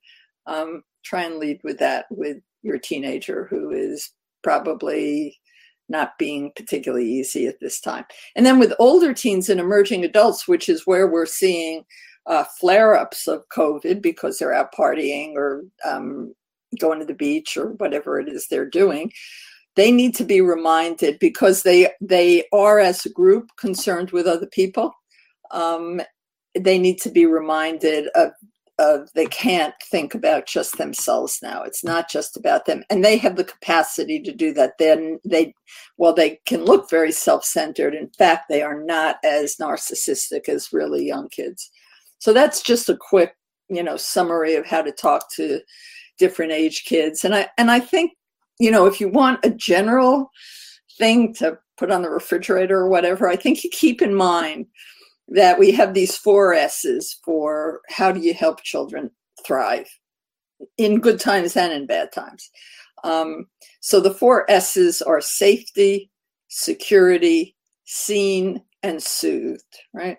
[0.47, 4.11] um, try and lead with that with your teenager who is
[4.43, 5.39] probably
[5.89, 8.05] not being particularly easy at this time.
[8.37, 11.85] And then with older teens and emerging adults, which is where we're seeing
[12.27, 16.35] uh, flare ups of COVID because they're out partying or um,
[16.81, 19.13] going to the beach or whatever it is they're doing.
[19.77, 24.47] They need to be reminded because they they are as a group concerned with other
[24.47, 24.93] people.
[25.51, 26.01] Um,
[26.59, 28.31] they need to be reminded of
[28.79, 31.63] of they can't think about just themselves now.
[31.63, 34.75] It's not just about them, and they have the capacity to do that.
[34.79, 35.55] Then they,
[35.97, 37.95] well, they can look very self-centered.
[37.95, 41.71] In fact, they are not as narcissistic as really young kids.
[42.19, 43.37] So that's just a quick,
[43.69, 45.61] you know, summary of how to talk to
[46.19, 47.25] different age kids.
[47.25, 48.13] And I and I think,
[48.59, 50.31] you know, if you want a general
[50.99, 54.67] thing to put on the refrigerator or whatever, I think you keep in mind
[55.29, 59.11] that we have these four S's for how do you help children
[59.47, 59.89] thrive
[60.79, 62.51] in good times and in bad times.
[63.03, 63.47] Um,
[63.81, 66.11] so the four S's are safety,
[66.49, 70.19] security, seen, and soothed, right?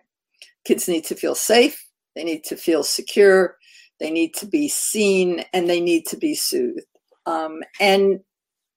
[0.66, 1.84] Kids need to feel safe,
[2.16, 3.58] they need to feel secure,
[4.00, 6.86] they need to be seen, and they need to be soothed.
[7.26, 8.20] Um, and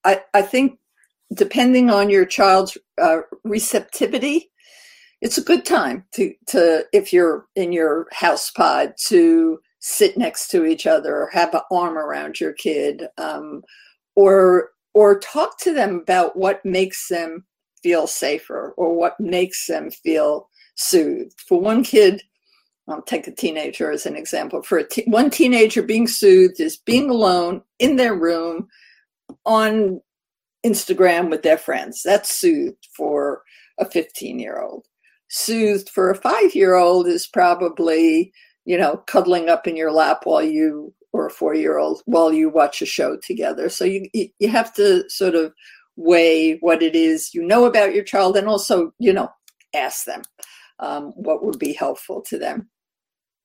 [0.04, 0.78] I, I think
[1.34, 4.50] depending on your child's uh, receptivity
[5.20, 10.48] it's a good time to to if you're in your house pod to sit next
[10.48, 13.62] to each other or have an arm around your kid um,
[14.14, 17.44] or or talk to them about what makes them
[17.82, 21.40] feel safer or what makes them feel soothed.
[21.46, 22.22] For one kid
[22.88, 27.10] i'll take a teenager as an example for te- one teenager being soothed is being
[27.10, 28.68] alone in their room
[29.44, 30.00] on
[30.64, 33.42] instagram with their friends that's soothed for
[33.78, 34.86] a 15 year old
[35.28, 38.32] soothed for a five year old is probably,
[38.64, 42.32] you know, cuddling up in your lap while you, or a four year old, while
[42.32, 43.68] you watch a show together.
[43.68, 45.52] So you, you have to sort of
[45.96, 49.28] weigh what it is you know about your child and also, you know,
[49.74, 50.22] ask them
[50.78, 52.68] um, what would be helpful to them.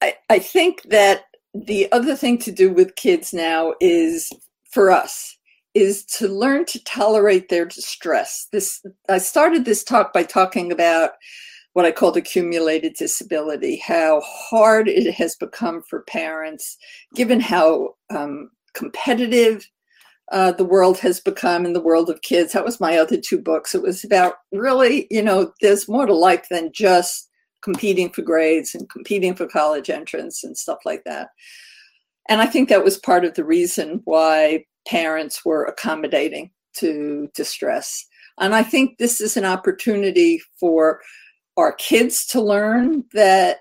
[0.03, 1.23] I, I think that
[1.53, 4.29] the other thing to do with kids now is
[4.69, 5.37] for us
[5.73, 8.47] is to learn to tolerate their distress.
[8.51, 11.11] This I started this talk by talking about
[11.71, 16.77] what I called accumulated disability, how hard it has become for parents,
[17.15, 19.67] given how um, competitive
[20.31, 22.53] uh, the world has become in the world of kids.
[22.53, 23.73] That was my other two books.
[23.73, 27.29] It was about really, you know, there's more to life than just
[27.63, 31.29] competing for grades and competing for college entrance and stuff like that.
[32.29, 38.05] And I think that was part of the reason why parents were accommodating to distress.
[38.39, 41.01] And I think this is an opportunity for
[41.57, 43.57] our kids to learn that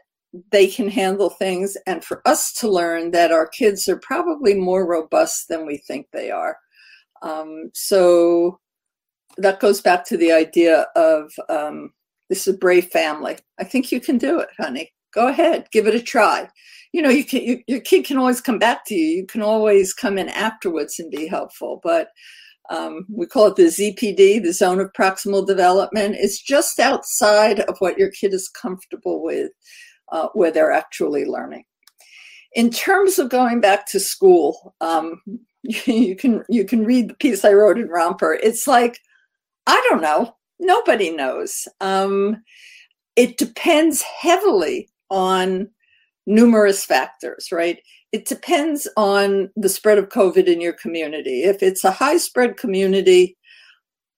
[0.51, 4.87] they can handle things and for us to learn that our kids are probably more
[4.87, 6.57] robust than we think they are.
[7.21, 8.59] Um, so
[9.37, 11.93] that goes back to the idea of um,
[12.33, 13.37] this is a brave family.
[13.61, 14.91] I think you can do it, honey.
[15.13, 16.49] Go ahead, give it a try.
[16.95, 17.43] You know, you can.
[17.43, 19.19] You, your kid can always come back to you.
[19.19, 21.81] You can always come in afterwards and be helpful.
[21.83, 22.09] But
[22.71, 26.17] um, we call it the ZPD, the zone of proximal development.
[26.19, 29.51] It's just outside of what your kid is comfortable with,
[30.11, 31.65] uh, where they're actually learning.
[32.55, 35.21] In terms of going back to school, um,
[35.63, 38.33] you can you can read the piece I wrote in Romper.
[38.43, 38.99] It's like
[39.67, 40.35] I don't know.
[40.63, 41.67] Nobody knows.
[41.81, 42.43] Um,
[43.17, 45.69] it depends heavily on
[46.25, 47.81] numerous factors, right?
[48.13, 51.43] It depends on the spread of COVID in your community.
[51.43, 53.37] If it's a high spread community,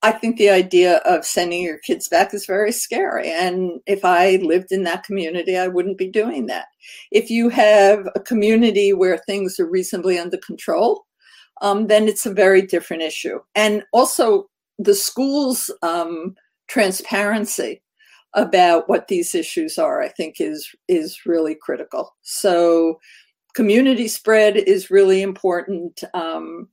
[0.03, 3.31] I think the idea of sending your kids back is very scary.
[3.31, 6.67] And if I lived in that community, I wouldn't be doing that.
[7.11, 11.07] If you have a community where things are reasonably under control,
[11.63, 13.41] um, then it's a very different issue.
[13.55, 16.35] And also, the school's um,
[16.69, 17.83] transparency
[18.35, 22.15] about what these issues are, I think, is is really critical.
[22.23, 22.99] So,
[23.55, 26.03] community spread is really important.
[26.15, 26.69] Um,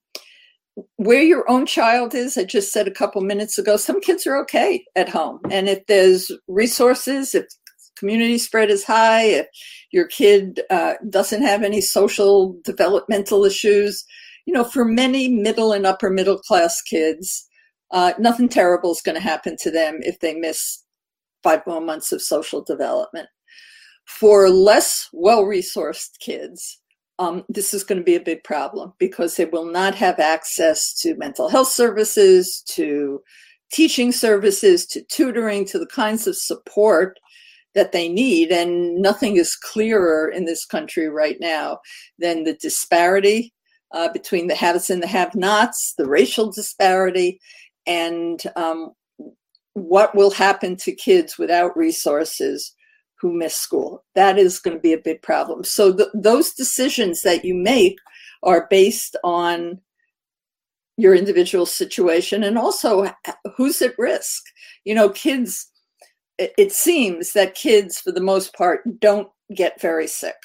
[0.96, 4.38] where your own child is, I just said a couple minutes ago, some kids are
[4.44, 7.46] okay at home, and if there's resources, if
[7.98, 9.48] community spread is high, if
[9.92, 14.04] your kid uh, doesn't have any social developmental issues,
[14.48, 17.48] you know, for many middle and upper middle class kids,
[17.92, 20.84] uh, nothing terrible is going to happen to them if they miss
[21.44, 23.28] five more months of social development.
[24.06, 26.80] For less well resourced kids,
[27.20, 30.94] um, this is going to be a big problem because they will not have access
[31.02, 33.22] to mental health services, to
[33.72, 37.20] teaching services, to tutoring, to the kinds of support
[37.74, 38.52] that they need.
[38.52, 41.80] And nothing is clearer in this country right now
[42.20, 43.54] than the disparity
[43.94, 47.40] uh, between the haves and the have nots, the racial disparity,
[47.86, 48.92] and um,
[49.74, 52.76] what will happen to kids without resources
[53.22, 54.04] who miss school.
[54.16, 55.64] That is going to be a big problem.
[55.64, 57.98] So th- those decisions that you make
[58.44, 59.80] are based on
[60.98, 63.10] your individual situation and also
[63.56, 64.44] who's at risk.
[64.86, 65.68] You know, kids,
[66.40, 70.36] it, seems that kids, for the most part, don't get very sick.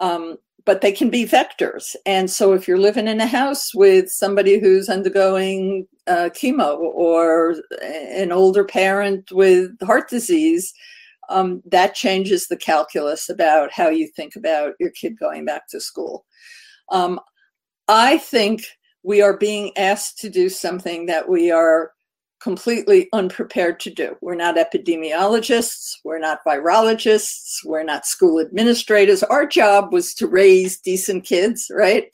[0.00, 1.94] Um, but they can be vectors.
[2.06, 7.56] And so if you're living in a house with somebody who's undergoing uh, chemo or
[7.82, 10.72] an older parent with heart disease,
[11.28, 15.80] um, that changes the calculus about how you think about your kid going back to
[15.80, 16.24] school.
[16.90, 17.20] Um,
[17.88, 18.64] I think
[19.02, 21.92] we are being asked to do something that we are
[22.44, 24.14] completely unprepared to do.
[24.20, 29.22] We're not epidemiologists, we're not virologists, we're not school administrators.
[29.22, 32.04] Our job was to raise decent kids, right?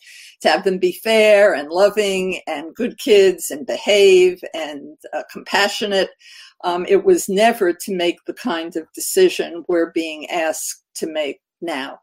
[0.43, 6.11] To have them be fair and loving and good kids and behave and uh, compassionate.
[6.63, 11.41] Um, it was never to make the kind of decision we're being asked to make
[11.61, 11.99] now.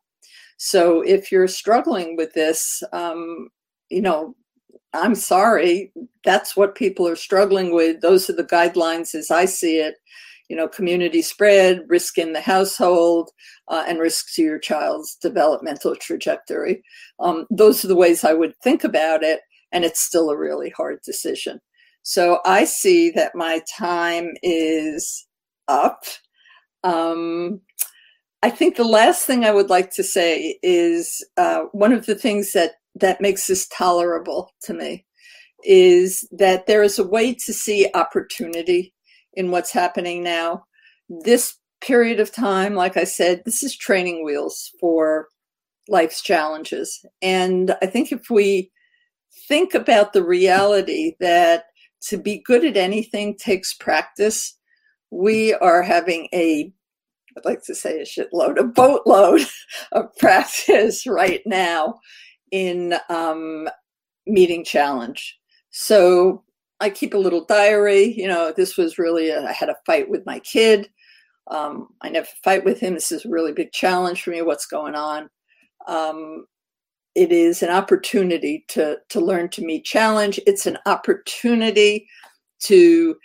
[0.57, 3.47] So if you're struggling with this, um,
[3.89, 4.35] you know,
[5.01, 5.91] I'm sorry,
[6.23, 8.01] that's what people are struggling with.
[8.01, 9.95] Those are the guidelines as I see it.
[10.49, 13.31] You know, community spread, risk in the household,
[13.67, 16.83] uh, and risk to your child's developmental trajectory.
[17.19, 19.41] Um, those are the ways I would think about it,
[19.71, 21.59] and it's still a really hard decision.
[22.03, 25.27] So I see that my time is
[25.67, 26.05] up.
[26.85, 27.59] Um,
[28.43, 32.15] I think the last thing I would like to say is uh, one of the
[32.15, 35.05] things that that makes this tolerable to me
[35.63, 38.93] is that there is a way to see opportunity
[39.33, 40.63] in what's happening now.
[41.09, 45.27] This period of time, like I said, this is training wheels for
[45.87, 47.05] life's challenges.
[47.21, 48.71] And I think if we
[49.47, 51.65] think about the reality that
[52.09, 54.57] to be good at anything takes practice,
[55.11, 56.71] we are having a
[57.37, 59.41] I'd like to say a shitload, a boatload
[59.91, 61.99] of practice right now
[62.51, 63.67] in um,
[64.25, 65.37] meeting challenge.
[65.69, 66.43] So
[66.79, 68.13] I keep a little diary.
[68.17, 70.89] You know, this was really, a, I had a fight with my kid.
[71.49, 72.93] Um, I never fight with him.
[72.93, 74.41] This is a really big challenge for me.
[74.41, 75.29] What's going on?
[75.87, 76.45] Um,
[77.15, 80.39] it is an opportunity to to learn to meet challenge.
[80.45, 82.07] It's an opportunity
[82.63, 83.15] to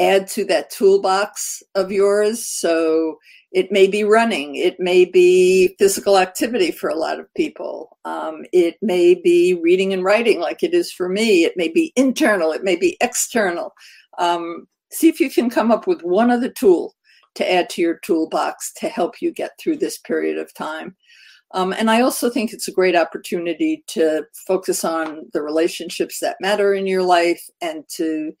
[0.00, 2.46] add to that toolbox of yours.
[2.46, 3.16] So
[3.52, 8.44] it may be running, it may be physical activity for a lot of people, um,
[8.52, 12.52] it may be reading and writing like it is for me, it may be internal,
[12.52, 13.72] it may be external.
[14.18, 16.94] Um, see if you can come up with one other tool
[17.36, 20.96] to add to your toolbox to help you get through this period of time.
[21.52, 26.36] Um, and I also think it's a great opportunity to focus on the relationships that
[26.40, 28.32] matter in your life and to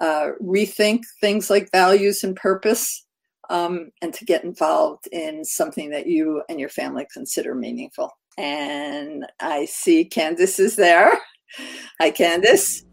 [0.00, 3.03] uh, rethink things like values and purpose
[3.50, 8.10] um, and to get involved in something that you and your family consider meaningful.
[8.36, 11.12] And I see Candace is there.
[12.00, 12.84] Hi, Candace.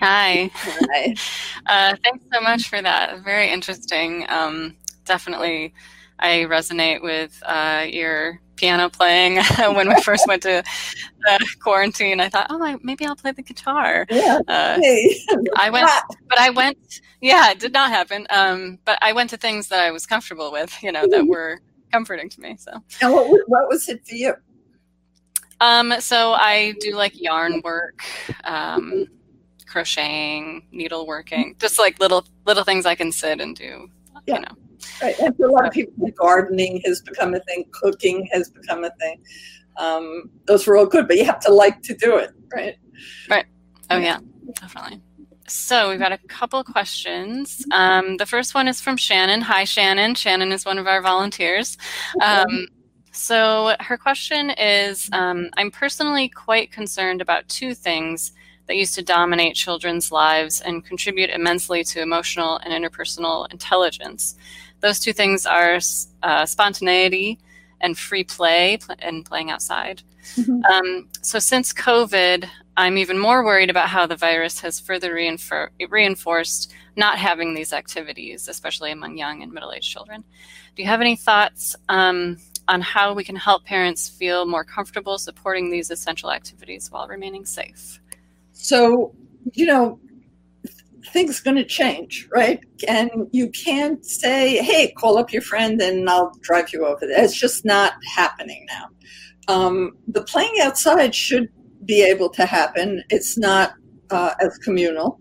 [0.00, 0.50] Hi.
[0.52, 1.14] Hi.
[1.66, 3.24] Uh, thanks so much for that.
[3.24, 4.26] Very interesting.
[4.28, 4.76] Um,
[5.06, 5.72] definitely,
[6.18, 10.62] I resonate with uh, your piano playing when we first went to
[11.60, 12.20] quarantine.
[12.20, 14.06] I thought, oh, maybe I'll play the guitar.
[14.10, 14.40] Yeah.
[14.46, 15.20] Uh, hey.
[15.56, 15.88] I went,
[16.28, 16.78] but I went.
[17.20, 18.26] Yeah, it did not happen.
[18.30, 20.76] Um, but I went to things that I was comfortable with.
[20.82, 21.30] You know, that mm-hmm.
[21.30, 21.60] were
[21.92, 22.56] comforting to me.
[22.58, 22.72] So.
[23.00, 24.34] And what what was it for you?
[25.60, 28.02] Um, so I do like yarn work,
[28.44, 29.06] um,
[29.66, 33.88] crocheting, needleworking, just like little little things I can sit and do.
[34.26, 34.36] Yeah.
[34.36, 34.63] You know.
[35.02, 35.18] Right.
[35.18, 38.90] And for a lot of people, gardening has become a thing, cooking has become a
[39.00, 39.22] thing.
[39.76, 42.76] Um, those are all good, but you have to like to do it, right?
[43.28, 43.46] Right.
[43.90, 44.18] Oh, yeah,
[44.54, 45.00] definitely.
[45.46, 47.66] So we've got a couple questions.
[47.70, 49.42] Um, the first one is from Shannon.
[49.42, 50.14] Hi, Shannon.
[50.14, 51.76] Shannon is one of our volunteers.
[52.22, 52.66] Um,
[53.12, 58.32] so her question is um, I'm personally quite concerned about two things
[58.66, 64.36] that used to dominate children's lives and contribute immensely to emotional and interpersonal intelligence.
[64.84, 65.78] Those two things are
[66.22, 67.38] uh, spontaneity
[67.80, 70.02] and free play and playing outside.
[70.36, 70.62] Mm-hmm.
[70.62, 75.70] Um, so, since COVID, I'm even more worried about how the virus has further reinfor-
[75.88, 80.22] reinforced not having these activities, especially among young and middle aged children.
[80.76, 82.36] Do you have any thoughts um,
[82.68, 87.46] on how we can help parents feel more comfortable supporting these essential activities while remaining
[87.46, 88.02] safe?
[88.52, 89.14] So,
[89.54, 89.98] you know,
[91.06, 92.60] things going to change, right?
[92.88, 97.22] And you can't say, hey, call up your friend and I'll drive you over there.
[97.22, 98.88] It's just not happening now.
[99.48, 101.48] Um, the playing outside should
[101.84, 103.02] be able to happen.
[103.10, 103.74] It's not
[104.10, 105.20] uh, as communal,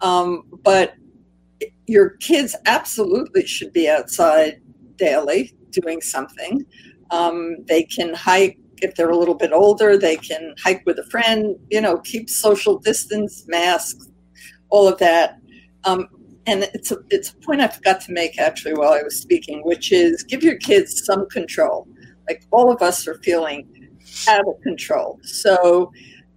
[0.00, 0.94] um, but
[1.86, 4.60] your kids absolutely should be outside
[4.96, 6.64] daily doing something.
[7.10, 9.96] Um, they can hike if they're a little bit older.
[9.96, 11.56] They can hike with a friend.
[11.70, 14.08] You know, keep social distance, masks,
[14.72, 15.38] all of that.
[15.84, 16.08] Um,
[16.46, 19.60] and it's a, it's a point I forgot to make actually while I was speaking,
[19.64, 21.86] which is give your kids some control.
[22.28, 23.68] Like all of us are feeling
[24.28, 25.20] out of control.
[25.22, 25.92] So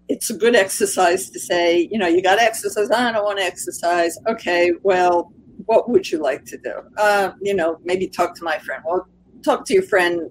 [0.07, 2.91] it's a good exercise to say, you know, you got to exercise.
[2.91, 4.17] I don't want to exercise.
[4.27, 5.31] Okay, well,
[5.65, 6.73] what would you like to do?
[6.97, 8.83] Uh, you know, maybe talk to my friend.
[8.85, 9.07] Well,
[9.43, 10.29] talk to your friend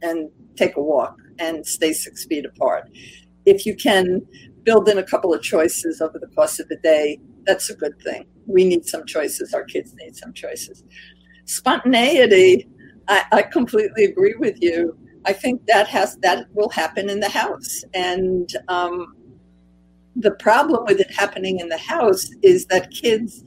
[0.00, 2.88] and take a walk and stay six feet apart.
[3.44, 4.26] If you can
[4.66, 7.98] build in a couple of choices over the course of the day, that's a good
[8.02, 8.26] thing.
[8.46, 9.54] We need some choices.
[9.54, 10.84] Our kids need some choices.
[11.46, 12.68] Spontaneity,
[13.08, 14.98] I, I completely agree with you.
[15.24, 19.16] I think that has that will happen in the house, and um,
[20.14, 23.44] the problem with it happening in the house is that kids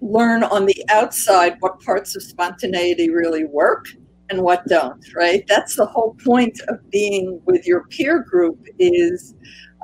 [0.00, 3.86] learn on the outside what parts of spontaneity really work
[4.30, 9.34] and what don't right that's the whole point of being with your peer group is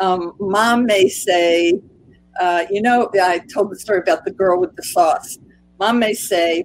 [0.01, 1.79] um, mom may say,
[2.41, 5.39] uh, you know, I told the story about the girl with the sauce.
[5.79, 6.65] Mom may say,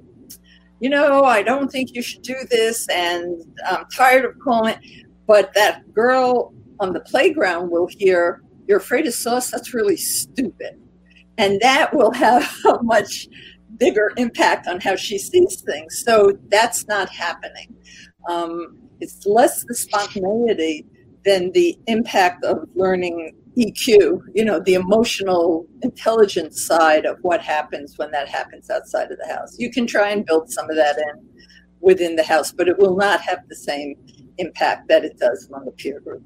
[0.80, 4.76] you know, I don't think you should do this, and I'm tired of calling.
[5.28, 9.52] But that girl on the playground will hear, You're afraid of sauce?
[9.52, 10.80] That's really stupid.
[11.38, 13.28] And that will have a much
[13.78, 16.04] bigger impact on how she sees things.
[16.06, 17.76] So that's not happening.
[18.30, 20.86] Um, it's less the spontaneity
[21.26, 27.98] than the impact of learning EQ, you know, the emotional intelligence side of what happens
[27.98, 29.56] when that happens outside of the house.
[29.58, 31.28] You can try and build some of that in
[31.80, 33.96] within the house, but it will not have the same
[34.38, 36.24] impact that it does among the peer group.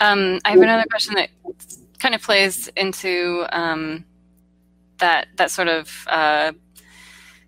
[0.00, 1.30] Um, I have another question that
[1.98, 4.04] kind of plays into um,
[4.98, 6.52] that that sort of uh,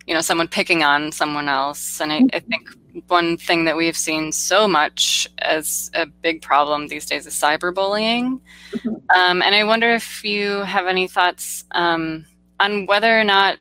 [0.07, 2.71] you know someone picking on someone else, and I, I think
[3.09, 8.41] one thing that we've seen so much as a big problem these days is cyberbullying.
[8.73, 8.89] Mm-hmm.
[9.11, 12.27] Um, and I wonder if you have any thoughts um,
[12.59, 13.59] on whether or not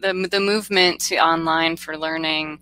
[0.00, 2.60] the, the movement to online for learning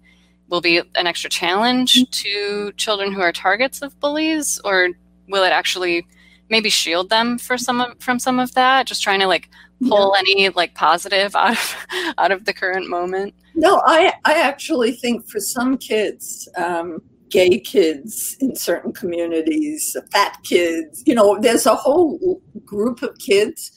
[0.48, 2.10] will be an extra challenge mm-hmm.
[2.10, 4.90] to children who are targets of bullies, or
[5.28, 6.06] will it actually
[6.48, 8.86] maybe shield them for some of, from some of that?
[8.86, 9.48] Just trying to like
[9.86, 10.20] pull yeah.
[10.20, 11.86] any like positive out of
[12.18, 13.34] out of the current moment.
[13.58, 20.38] No, I, I actually think for some kids, um, gay kids in certain communities, fat
[20.44, 23.72] kids, you know, there's a whole group of kids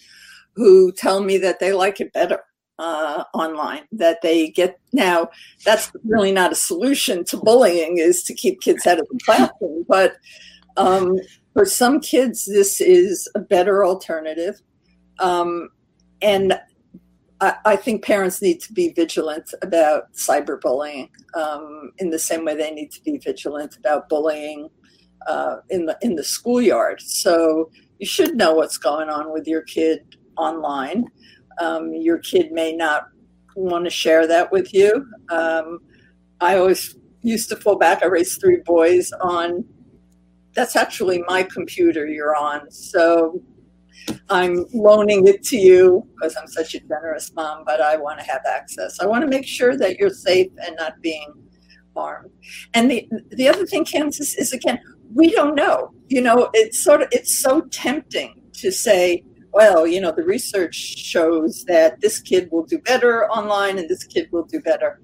[0.55, 2.39] who tell me that they like it better.
[2.81, 5.29] uh, online that they get now
[5.63, 9.85] that's really not a solution to bullying is to keep kids out of the classroom
[9.87, 10.15] but
[10.77, 11.15] um,
[11.53, 14.55] for some kids this is a better alternative
[15.19, 15.69] um,
[16.23, 16.59] and
[17.41, 22.69] I, think parents need to be vigilant about cyberbullying um, in the same way they
[22.69, 24.69] need to be vigilant about bullying
[25.25, 29.63] uh, in the in the schoolyard so you should know what's going on with your
[29.63, 31.05] kid online
[31.59, 33.07] um, your kid may not
[33.55, 35.05] want to share that with you.
[35.29, 35.79] Um,
[36.39, 38.03] I always used to fall back.
[38.03, 39.65] I raised three boys on.
[40.53, 42.69] That's actually my computer you're on.
[42.71, 43.41] So
[44.29, 48.25] I'm loaning it to you because I'm such a generous mom, but I want to
[48.25, 48.99] have access.
[48.99, 51.33] I want to make sure that you're safe and not being
[51.95, 52.31] harmed.
[52.73, 54.79] And the the other thing, Candace, is again,
[55.13, 55.91] we don't know.
[56.07, 59.23] You know, it's sort of it's so tempting to say,
[59.53, 64.03] well, you know, the research shows that this kid will do better online and this
[64.03, 65.01] kid will do better.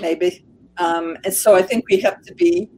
[0.00, 0.44] Maybe.
[0.76, 2.70] Um, and so I think we have to be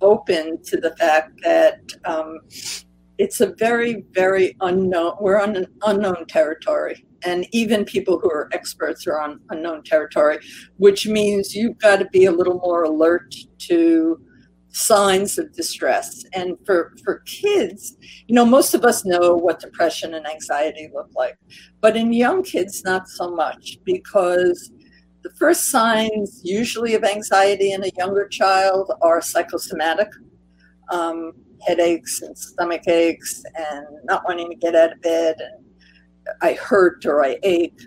[0.00, 2.40] open to the fact that um,
[3.18, 7.06] it's a very, very unknown, we're on an unknown territory.
[7.24, 10.38] And even people who are experts are on unknown territory,
[10.76, 14.20] which means you've got to be a little more alert to
[14.70, 16.24] signs of distress.
[16.34, 17.96] And for, for kids,
[18.26, 21.38] you know, most of us know what depression and anxiety look like.
[21.80, 24.72] But in young kids, not so much because
[25.22, 30.08] the first signs, usually of anxiety in a younger child, are psychosomatic
[30.90, 31.32] um,
[31.66, 35.64] headaches and stomach aches and not wanting to get out of bed and
[36.40, 37.80] I hurt or I ache.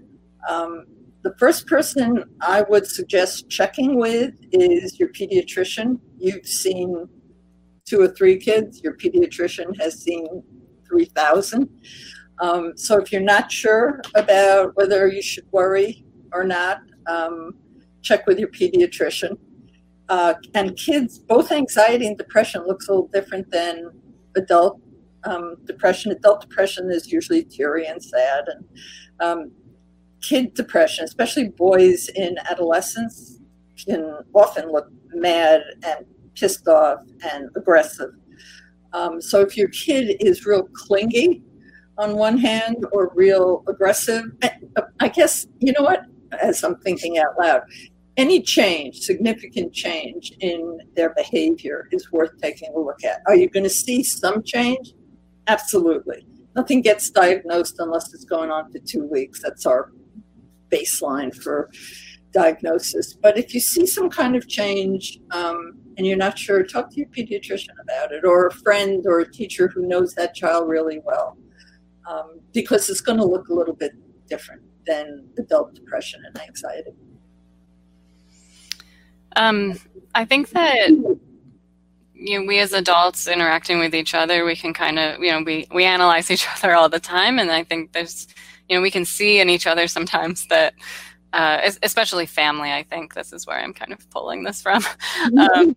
[0.47, 0.85] Um,
[1.23, 5.99] the first person I would suggest checking with is your pediatrician.
[6.17, 7.07] You've seen
[7.85, 10.43] two or three kids, your pediatrician has seen
[10.87, 11.69] 3,000.
[12.39, 17.51] Um, so if you're not sure about whether you should worry or not, um,
[18.01, 19.37] check with your pediatrician.
[20.09, 23.91] Uh, and kids, both anxiety and depression looks a little different than
[24.35, 24.79] adult
[25.25, 26.11] um, depression.
[26.11, 28.65] Adult depression is usually teary and sad, and
[29.19, 29.51] um,
[30.21, 33.39] kid depression, especially boys in adolescence,
[33.85, 36.05] can often look mad and
[36.35, 36.99] pissed off
[37.33, 38.11] and aggressive.
[38.93, 41.43] Um, so if your kid is real clingy
[41.97, 44.23] on one hand or real aggressive,
[44.99, 46.03] I guess, you know what,
[46.41, 47.61] as I'm thinking out loud,
[48.17, 53.21] any change, significant change in their behavior is worth taking a look at.
[53.27, 54.93] Are you going to see some change?
[55.45, 56.25] Absolutely.
[56.55, 59.41] Nothing gets diagnosed unless it's going on for two weeks.
[59.43, 59.91] That's our
[60.69, 61.69] baseline for
[62.33, 63.13] diagnosis.
[63.13, 66.97] But if you see some kind of change um, and you're not sure, talk to
[66.97, 70.99] your pediatrician about it or a friend or a teacher who knows that child really
[71.05, 71.37] well
[72.09, 73.91] um, because it's going to look a little bit
[74.27, 76.91] different than adult depression and anxiety.
[79.37, 79.79] Um,
[80.15, 80.89] I think that
[82.19, 85.43] you know, we as adults interacting with each other, we can kind of, you know,
[85.43, 87.39] we, we analyze each other all the time.
[87.39, 88.27] And I think there's,
[88.67, 90.73] you know, we can see in each other sometimes that,
[91.33, 94.83] uh, especially family, I think this is where I'm kind of pulling this from,
[95.37, 95.75] um,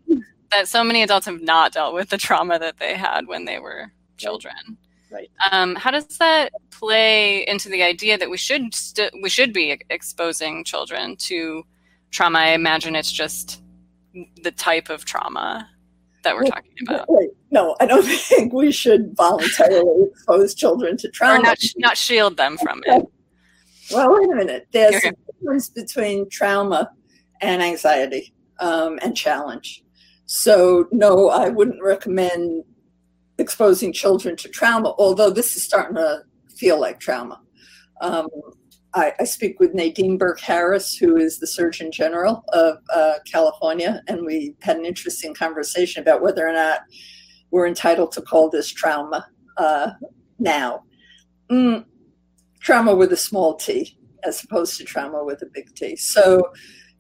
[0.50, 3.58] that so many adults have not dealt with the trauma that they had when they
[3.58, 4.78] were children.
[5.10, 5.30] Right.
[5.50, 9.76] Um, how does that play into the idea that we should st- we should be
[9.90, 11.64] exposing children to
[12.10, 12.38] trauma?
[12.38, 13.62] I imagine it's just
[14.42, 15.68] the type of trauma
[16.22, 17.08] that we're talking about.
[17.50, 21.40] No, I don't think we should voluntarily expose children to trauma.
[21.40, 23.04] Or not, not shield them from it.
[23.92, 24.68] Well, wait a minute.
[24.72, 25.08] There's okay.
[25.08, 26.90] a difference between trauma
[27.40, 29.82] and anxiety um, and challenge.
[30.26, 32.64] So, no, I wouldn't recommend
[33.38, 36.22] exposing children to trauma, although this is starting to
[36.56, 37.40] feel like trauma.
[38.00, 38.28] Um,
[38.94, 44.02] I, I, speak with Nadine Burke Harris, who is the Surgeon General of uh, California,
[44.08, 46.80] and we had an interesting conversation about whether or not
[47.50, 49.26] we're entitled to call this trauma
[49.58, 49.90] uh,
[50.38, 50.82] now.
[51.50, 51.84] Mm,
[52.60, 55.96] trauma with a small t, as opposed to trauma with a big T.
[55.96, 56.50] So,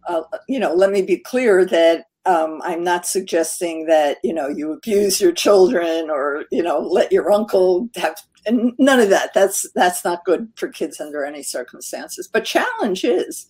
[0.08, 4.48] uh, you know, let me be clear that um, I'm not suggesting that you know
[4.48, 8.16] you abuse your children or you know let your uncle have
[8.46, 9.32] and none of that.
[9.34, 12.28] That's that's not good for kids under any circumstances.
[12.32, 13.46] But challenge is.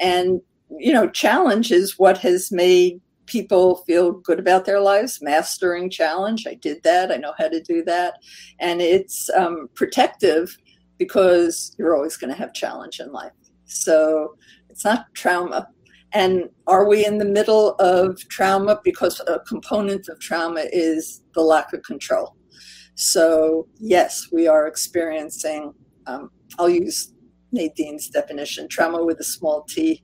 [0.00, 0.40] And
[0.78, 5.22] you know challenge is what has made people feel good about their lives.
[5.22, 6.46] Mastering challenge.
[6.46, 7.10] I did that.
[7.10, 8.14] I know how to do that.
[8.58, 10.56] And it's um, protective
[10.98, 13.32] because you're always going to have challenge in life.
[13.64, 14.36] So
[14.68, 15.68] it's not trauma.
[16.12, 18.80] And are we in the middle of trauma?
[18.84, 22.36] Because a component of trauma is the lack of control
[22.94, 25.72] so, yes, we are experiencing,
[26.06, 27.12] um, I'll use
[27.52, 30.02] Nadine's definition, trauma with a small t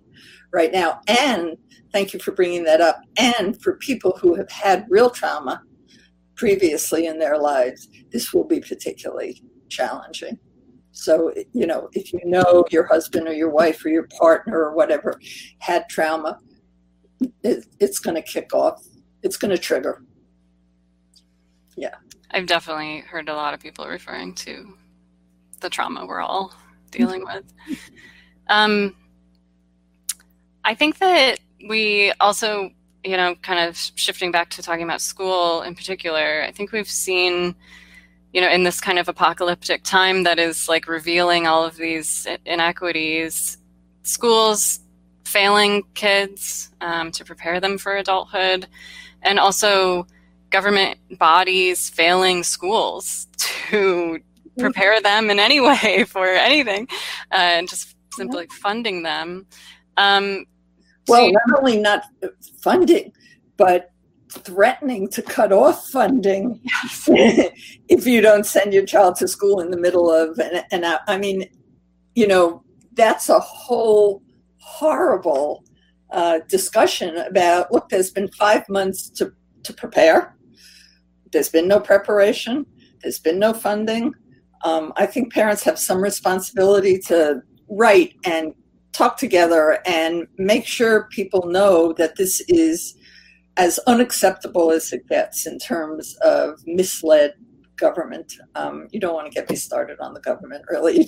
[0.53, 1.01] right now.
[1.07, 1.57] And
[1.93, 3.01] thank you for bringing that up.
[3.18, 5.62] And for people who have had real trauma
[6.36, 10.38] previously in their lives, this will be particularly challenging.
[10.93, 14.74] So, you know, if you know your husband or your wife or your partner or
[14.74, 15.20] whatever
[15.59, 16.38] had trauma,
[17.45, 18.82] it, it's going to kick off,
[19.22, 20.03] it's going to trigger.
[21.76, 21.95] Yeah.
[22.32, 24.74] I've definitely heard a lot of people referring to
[25.60, 26.54] the trauma we're all
[26.90, 27.44] dealing with.
[28.48, 28.94] Um,
[30.64, 32.70] I think that we also,
[33.04, 36.88] you know, kind of shifting back to talking about school in particular, I think we've
[36.88, 37.54] seen,
[38.32, 42.26] you know, in this kind of apocalyptic time that is like revealing all of these
[42.44, 43.58] inequities,
[44.02, 44.80] schools
[45.24, 48.66] failing kids um, to prepare them for adulthood,
[49.22, 50.06] and also
[50.51, 54.18] government bodies failing schools to
[54.59, 56.86] prepare them in any way for anything
[57.32, 59.46] uh, and just simply funding them.
[59.96, 60.44] Um,
[61.09, 62.05] well, so not only not
[62.62, 63.12] funding,
[63.57, 63.90] but
[64.30, 67.09] threatening to cut off funding yes.
[67.88, 71.01] if you don't send your child to school in the middle of and, and I,
[71.09, 71.46] I mean
[72.14, 74.22] you know that's a whole
[74.59, 75.64] horrible
[76.11, 79.32] uh, discussion about look there's been five months to,
[79.64, 80.36] to prepare
[81.32, 82.66] there's been no preparation
[83.02, 84.12] there's been no funding
[84.62, 88.54] um, I think parents have some responsibility to write and
[88.92, 92.96] talk together and make sure people know that this is
[93.56, 97.34] as unacceptable as it gets in terms of misled
[97.76, 98.34] government.
[98.54, 100.96] Um, you don't want to get me started on the government, really.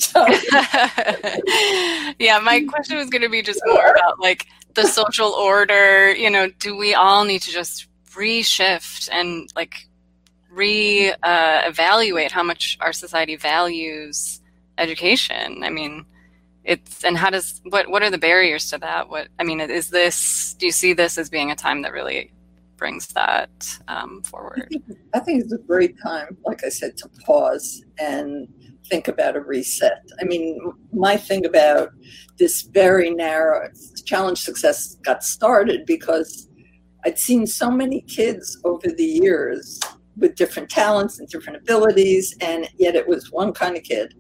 [2.19, 6.15] yeah, my question was going to be just more about like the social order.
[6.15, 9.87] You know, do we all need to just reshift and like
[10.53, 11.73] re uh,
[12.31, 14.41] how much our society values
[14.79, 15.63] education.
[15.63, 16.05] I mean,
[16.65, 19.09] it's and how does what what are the barriers to that?
[19.09, 20.55] What I mean is this?
[20.59, 22.33] Do you see this as being a time that really
[22.77, 24.63] brings that um, forward?
[24.65, 24.85] I think,
[25.15, 28.49] I think it's a great time, like I said, to pause and
[28.89, 30.03] think about a reset.
[30.21, 30.59] I mean,
[30.93, 31.91] my thing about
[32.39, 33.69] this very narrow
[34.05, 36.49] challenge success got started because
[37.05, 39.81] I'd seen so many kids over the years
[40.17, 44.15] with different talents and different abilities, and yet it was one kind of kid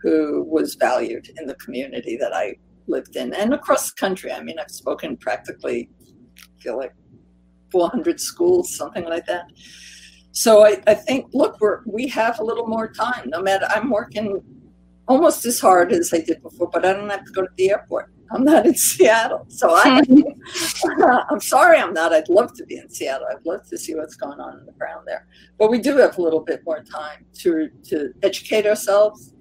[0.00, 4.32] who was valued in the community that I lived in and across the country.
[4.32, 5.90] I mean, I've spoken practically,
[6.38, 6.94] I feel like
[7.70, 9.46] 400 schools, something like that.
[10.32, 13.24] So I, I think, look, we're, we have a little more time.
[13.26, 14.40] No matter, I'm working
[15.08, 17.70] almost as hard as I did before, but I don't have to go to the
[17.70, 18.12] airport.
[18.30, 19.46] I'm not in Seattle.
[19.48, 20.02] So I,
[21.30, 22.12] I'm sorry I'm not.
[22.12, 23.26] I'd love to be in Seattle.
[23.30, 25.26] I'd love to see what's going on in the ground there.
[25.58, 29.34] But we do have a little bit more time to, to educate ourselves.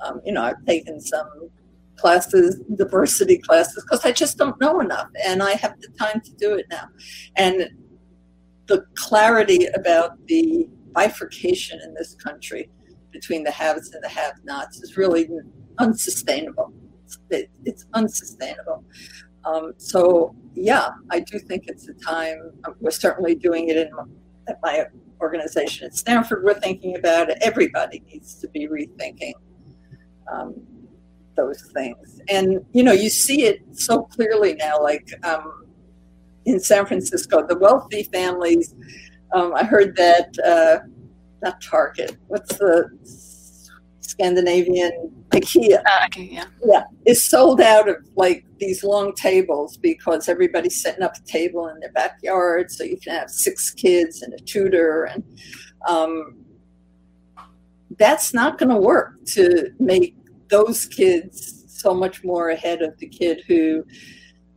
[0.00, 1.50] Um, you know, I've taken some
[1.96, 5.08] classes, diversity classes, because I just don't know enough.
[5.26, 6.88] And I have the time to do it now.
[7.36, 7.68] And
[8.66, 12.70] the clarity about the bifurcation in this country
[13.12, 15.28] between the haves and the have nots is really
[15.78, 16.72] unsustainable
[17.30, 18.84] it, it's unsustainable.
[19.44, 22.52] Um, so yeah, I do think it's a time.
[22.64, 23.90] Um, we're certainly doing it in
[24.48, 24.86] at my
[25.20, 26.44] organization at Stanford.
[26.44, 27.38] We're thinking about it.
[27.40, 29.32] Everybody needs to be rethinking
[30.30, 30.54] um,
[31.36, 34.82] those things, and you know, you see it so clearly now.
[34.82, 35.64] Like um,
[36.44, 38.74] in San Francisco, the wealthy families.
[39.32, 40.84] Um, I heard that uh,
[41.42, 42.16] not Target.
[42.26, 42.88] What's the
[44.00, 45.78] Scandinavian IKEA.
[45.84, 46.44] Uh, okay, yeah.
[46.64, 51.68] Yeah, is sold out of like these long tables because everybody's setting up a table
[51.68, 55.24] in their backyard, so you can have six kids and a tutor, and
[55.86, 56.44] um,
[57.98, 60.16] that's not going to work to make
[60.48, 63.84] those kids so much more ahead of the kid who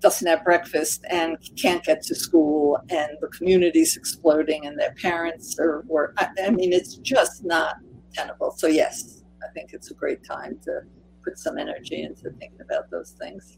[0.02, 5.58] doesn't have breakfast and can't get to school and the community's exploding and their parents
[5.60, 7.78] are work I mean it's just not
[8.14, 10.82] tenable so yes I think it's a great time to
[11.24, 13.58] put some energy into thinking about those things.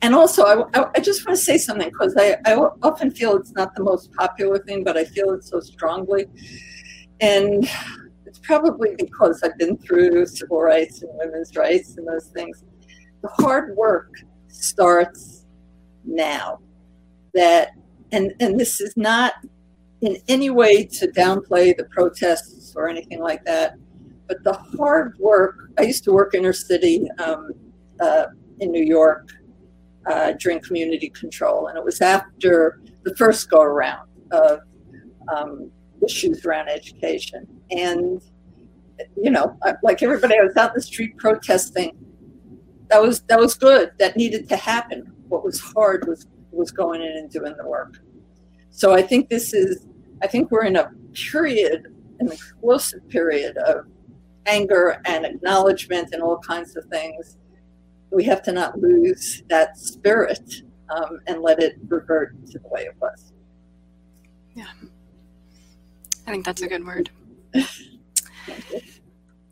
[0.00, 3.52] And also, I, I just want to say something because I, I often feel it's
[3.52, 6.26] not the most popular thing, but I feel it so strongly.
[7.20, 7.68] And
[8.26, 12.62] it's probably because I've been through civil rights and women's rights and those things.
[13.22, 14.12] The hard work
[14.46, 15.46] starts
[16.04, 16.60] now.
[17.34, 17.70] That
[18.12, 19.34] and and this is not
[20.00, 23.74] in any way to downplay the protests or anything like that.
[24.28, 27.50] But the hard work, I used to work inner city um,
[28.00, 28.26] uh,
[28.60, 29.30] in New York
[30.06, 34.60] uh, during community control, and it was after the first go around of
[35.34, 35.70] um,
[36.06, 37.46] issues around education.
[37.70, 38.22] And,
[39.16, 41.96] you know, like everybody, I was out in the street protesting
[42.88, 43.92] that was that was good.
[43.98, 45.12] That needed to happen.
[45.28, 47.98] What was hard was was going in and doing the work.
[48.70, 49.86] So I think this is
[50.22, 53.86] I think we're in a period, an explosive period of
[54.48, 57.36] anger and acknowledgement and all kinds of things.
[58.10, 62.82] We have to not lose that spirit um, and let it revert to the way
[62.82, 63.32] it was.
[64.54, 64.66] Yeah.
[66.26, 67.10] I think that's a good word.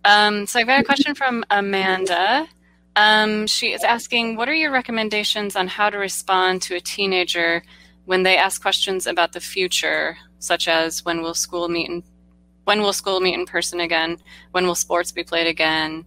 [0.05, 2.49] um, so I've got a question from Amanda.
[2.97, 7.63] Um, she is asking, what are your recommendations on how to respond to a teenager
[8.07, 12.03] when they ask questions about the future, such as when will school meet in
[12.67, 14.19] when will school meet in person again?
[14.51, 16.05] When will sports be played again?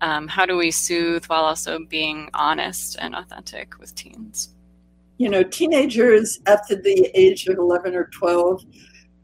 [0.00, 4.54] Um, how do we soothe while also being honest and authentic with teens?
[5.18, 8.64] You know, teenagers after the age of 11 or 12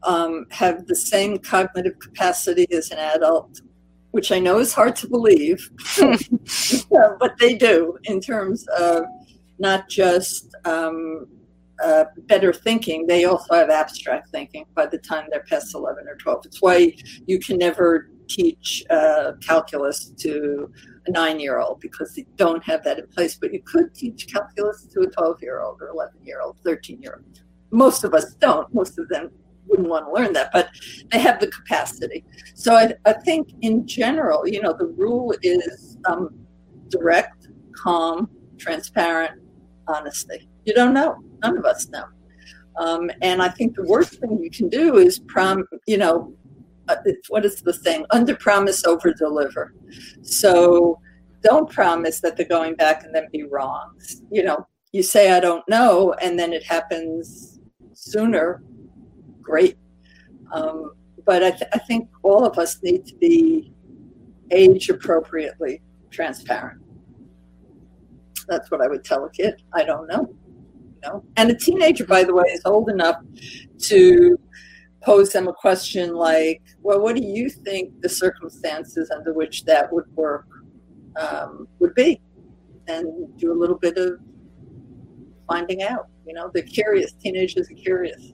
[0.03, 3.61] um, have the same cognitive capacity as an adult,
[4.11, 5.67] which I know is hard to believe,
[5.99, 9.05] but they do in terms of
[9.57, 11.25] not just um,
[11.83, 16.15] uh, better thinking, they also have abstract thinking by the time they're past 11 or
[16.15, 16.45] 12.
[16.45, 16.93] It's why
[17.27, 20.71] you can never teach uh, calculus to
[21.05, 23.35] a nine year old because they don't have that in place.
[23.35, 27.01] But you could teach calculus to a 12 year old or 11 year old, 13
[27.01, 27.41] year old.
[27.71, 28.73] Most of us don't.
[28.73, 29.31] Most of them
[29.67, 30.69] wouldn't want to learn that, but
[31.11, 32.23] they have the capacity.
[32.53, 36.29] So I, I think in general, you know, the rule is um,
[36.89, 39.41] direct, calm, transparent,
[39.87, 40.47] honesty.
[40.65, 41.17] You don't know.
[41.43, 42.05] None of us know.
[42.77, 46.33] Um, and I think the worst thing you can do is prom, you know,
[46.87, 46.97] uh,
[47.29, 48.05] what is the thing?
[48.11, 49.73] Under promise, over deliver.
[50.21, 50.99] So
[51.41, 53.97] don't promise that they're going back and then be wrong.
[54.29, 57.59] You know, you say, I don't know, and then it happens
[57.93, 58.63] sooner.
[59.41, 59.77] Great.
[60.51, 60.93] Um,
[61.25, 63.71] but I, th- I think all of us need to be
[64.51, 66.81] age appropriately transparent.
[68.47, 69.61] That's what I would tell a kid.
[69.73, 70.35] I don't know
[71.05, 71.23] know.
[71.37, 73.17] And a teenager, by the way, is old enough
[73.87, 74.39] to
[75.03, 79.91] pose them a question like, "Well, what do you think the circumstances under which that
[79.91, 80.47] would work
[81.15, 82.21] um, would be?"
[82.87, 84.19] And do a little bit of
[85.47, 86.07] finding out.
[86.25, 87.13] You know, they're curious.
[87.13, 88.31] Teenagers are curious.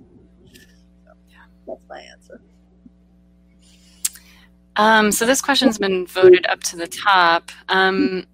[1.06, 1.12] So,
[1.68, 2.42] that's my answer.
[4.78, 7.52] Um, so this question's been voted up to the top.
[7.68, 8.26] Um,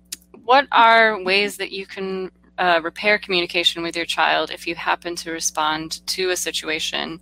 [0.44, 5.16] what are ways that you can uh, repair communication with your child if you happen
[5.16, 7.20] to respond to a situation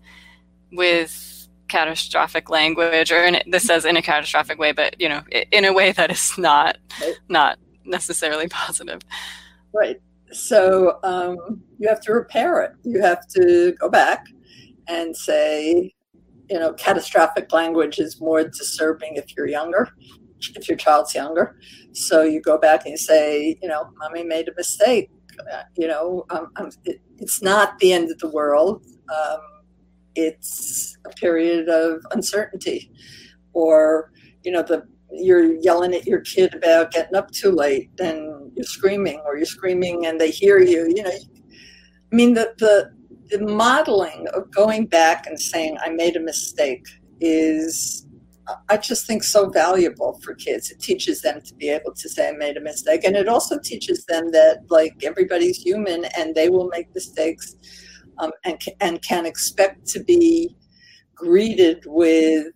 [0.72, 5.66] with catastrophic language or in, this says in a catastrophic way but you know in
[5.66, 7.16] a way that is not right.
[7.28, 9.02] not necessarily positive.
[9.74, 9.98] Right.
[10.32, 12.72] So um, you have to repair it.
[12.84, 14.26] You have to go back
[14.88, 15.94] and say
[16.50, 19.90] you know catastrophic language is more disturbing if you're younger
[20.56, 21.58] if your child's younger.
[21.94, 25.10] So you go back and you say you know mommy made a mistake
[25.76, 28.84] you know, um, um, it, it's not the end of the world.
[29.10, 29.40] Um,
[30.16, 32.92] it's a period of uncertainty,
[33.54, 34.12] or
[34.44, 38.66] you know, the you're yelling at your kid about getting up too late, and you're
[38.66, 40.92] screaming, or you're screaming and they hear you.
[40.96, 42.92] You know, I mean, the the
[43.30, 46.86] the modeling of going back and saying I made a mistake
[47.20, 48.06] is
[48.70, 50.70] I just think so valuable for kids.
[50.70, 53.58] It teaches them to be able to say I made a mistake, and it also
[53.60, 57.56] teaches them that like everybody's human and they will make mistakes,
[58.20, 60.56] um, and and can expect to be
[61.16, 62.48] greeted with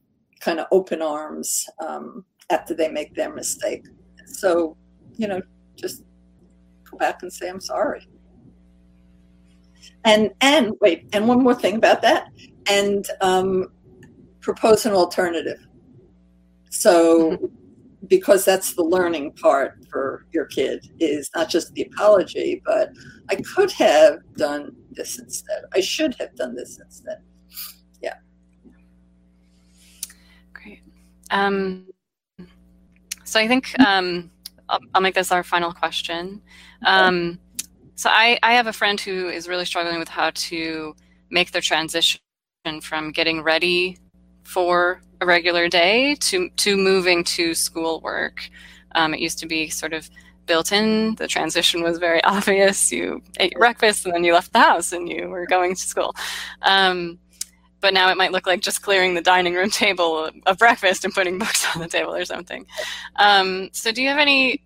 [0.42, 3.86] kind of open arms um, after they make their mistake.
[4.26, 4.78] So,
[5.18, 5.42] you know,
[5.76, 6.04] just
[6.90, 8.08] go back and say I'm sorry.
[10.06, 12.28] And and wait, and one more thing about that,
[12.70, 13.72] and um,
[14.40, 15.60] propose an alternative
[16.70, 17.45] so, mm-hmm.
[18.07, 22.91] because that's the learning part for your kid is not just the apology, but
[23.30, 25.63] I could have done this instead.
[25.74, 27.17] I should have done this instead.
[28.01, 28.15] Yeah.
[30.53, 30.82] Great.
[31.32, 31.88] Um,
[33.24, 34.32] so I think um,
[34.70, 36.41] I'll, I'll, make this our final question.
[36.86, 37.39] Um,
[37.95, 40.95] so I, I have a friend who is really struggling with how to
[41.30, 42.22] make the transition
[42.82, 43.97] from getting ready
[44.43, 48.49] for a regular day to to moving to schoolwork.
[48.95, 50.09] Um, it used to be sort of
[50.45, 51.15] built in.
[51.15, 52.91] The transition was very obvious.
[52.91, 55.82] You ate your breakfast and then you left the house and you were going to
[55.82, 56.13] school.
[56.63, 57.20] Um,
[57.82, 61.13] but now it might look like just clearing the dining room table of breakfast and
[61.13, 62.65] putting books on the table or something.
[63.15, 64.61] Um, so, do you have any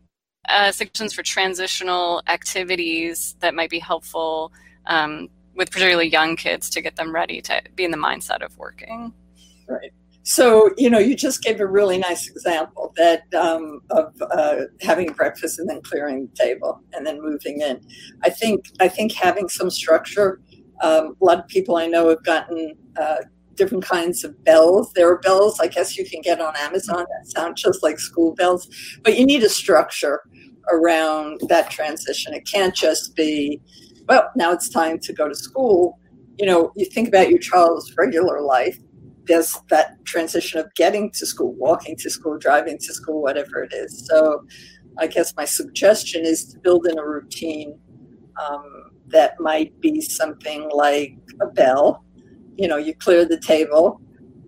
[0.49, 4.51] uh, suggestions for transitional activities that might be helpful
[4.88, 8.58] um, with particularly young kids to get them ready to be in the mindset of
[8.58, 9.14] working?
[9.68, 9.93] Right.
[10.24, 15.12] So, you know, you just gave a really nice example that um, of uh, having
[15.12, 17.82] breakfast and then clearing the table and then moving in.
[18.24, 20.40] I think I think having some structure.
[20.82, 23.18] Um, a lot of people I know have gotten uh,
[23.56, 24.94] different kinds of bells.
[24.94, 28.34] There are bells I guess you can get on Amazon that sound just like school
[28.34, 28.68] bells,
[29.04, 30.22] but you need a structure
[30.72, 32.34] around that transition.
[32.34, 33.62] It can't just be,
[34.08, 36.00] well, now it's time to go to school.
[36.38, 38.78] You know, you think about your child's regular life
[39.26, 43.74] there's that transition of getting to school, walking to school, driving to school, whatever it
[43.74, 44.06] is.
[44.08, 44.46] So
[44.98, 47.80] I guess my suggestion is to build in a routine
[48.42, 52.04] um, that might be something like a bell.
[52.56, 54.02] You know, you clear the table,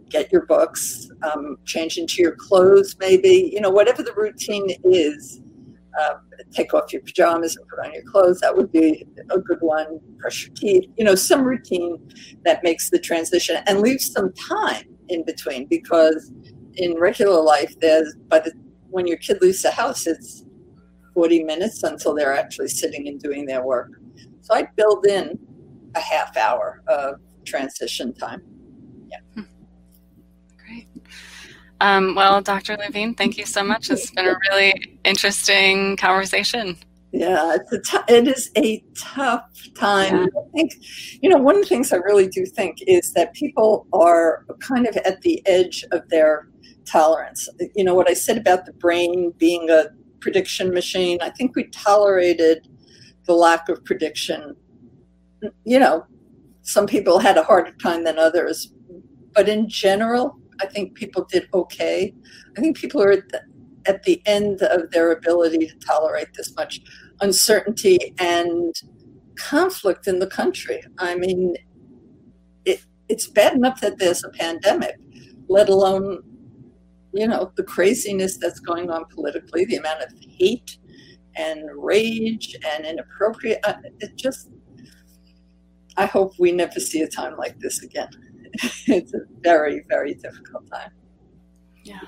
[0.09, 5.41] get your books, um, change into your clothes, maybe, you know, whatever the routine is.
[5.99, 6.15] Uh,
[6.51, 8.39] take off your pajamas and put on your clothes.
[8.41, 9.99] That would be a good one.
[10.19, 10.89] Brush your teeth.
[10.97, 11.97] You know, some routine
[12.43, 16.31] that makes the transition and leaves some time in between because
[16.75, 18.51] in regular life, there's by the
[18.89, 20.45] when your kid leaves the house, it's
[21.13, 23.89] 40 minutes until they're actually sitting and doing their work.
[24.41, 25.39] So I build in
[25.95, 27.15] a half hour of
[27.45, 28.41] transition time.
[29.09, 29.43] Yeah.
[31.81, 32.77] Um, well, Dr.
[32.77, 33.89] Levine, thank you so much.
[33.89, 36.77] It's been a really interesting conversation.
[37.11, 40.17] Yeah, it's a t- it is a tough time.
[40.17, 40.41] Yeah.
[40.41, 40.73] I think,
[41.21, 44.85] you know, one of the things I really do think is that people are kind
[44.85, 46.49] of at the edge of their
[46.85, 47.47] tolerance.
[47.73, 49.85] You know, what I said about the brain being a
[50.19, 52.67] prediction machine, I think we tolerated
[53.25, 54.55] the lack of prediction.
[55.63, 56.05] You know,
[56.63, 58.73] some people had a harder time than others,
[59.33, 62.13] but in general, I think people did okay.
[62.57, 63.41] I think people are at the,
[63.85, 66.81] at the end of their ability to tolerate this much
[67.21, 68.73] uncertainty and
[69.35, 70.81] conflict in the country.
[70.97, 71.55] I mean,
[72.65, 74.95] it, it's bad enough that there's a pandemic,
[75.47, 76.23] let alone,
[77.13, 80.77] you know, the craziness that's going on politically, the amount of hate
[81.35, 83.59] and rage and inappropriate.
[83.63, 84.49] Uh, it just,
[85.97, 88.09] I hope we never see a time like this again.
[88.87, 90.91] it's a very, very difficult time.
[91.83, 91.99] Yeah.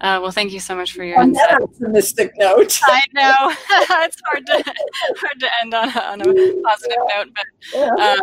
[0.00, 2.78] Uh, well, thank you so much for your on that optimistic note.
[2.84, 3.34] I know
[4.04, 4.74] it's hard to
[5.18, 7.16] hard to end on a, on a positive yeah.
[7.16, 8.12] note, but yeah.
[8.12, 8.20] um,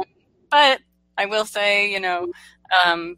[0.49, 0.81] but
[1.19, 2.31] I will say, you know,
[2.83, 3.17] um,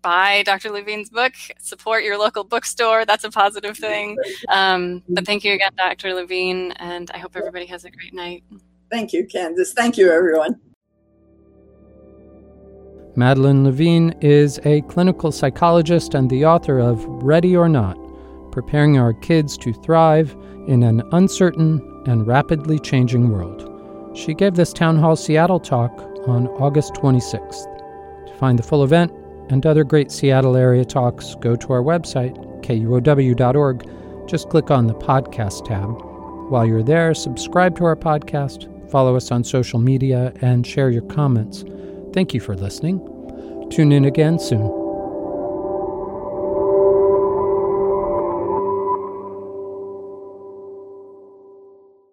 [0.00, 0.70] buy Dr.
[0.70, 3.04] Levine's book, support your local bookstore.
[3.04, 4.16] That's a positive thing.
[4.48, 6.14] Um, but thank you again, Dr.
[6.14, 8.42] Levine, and I hope everybody has a great night.
[8.90, 9.72] Thank you, Candace.
[9.72, 10.60] Thank you, everyone.
[13.14, 17.98] Madeline Levine is a clinical psychologist and the author of Ready or Not
[18.52, 20.34] Preparing Our Kids to Thrive
[20.66, 23.68] in an Uncertain and Rapidly Changing World.
[24.16, 25.92] She gave this Town Hall Seattle talk
[26.26, 27.66] on August 26th.
[28.28, 29.12] To find the full event
[29.50, 33.90] and other great Seattle area talks, go to our website, kuow.org.
[34.26, 35.90] Just click on the podcast tab.
[36.50, 41.02] While you're there, subscribe to our podcast, follow us on social media, and share your
[41.02, 41.62] comments.
[42.12, 43.00] Thank you for listening.
[43.70, 44.81] Tune in again soon.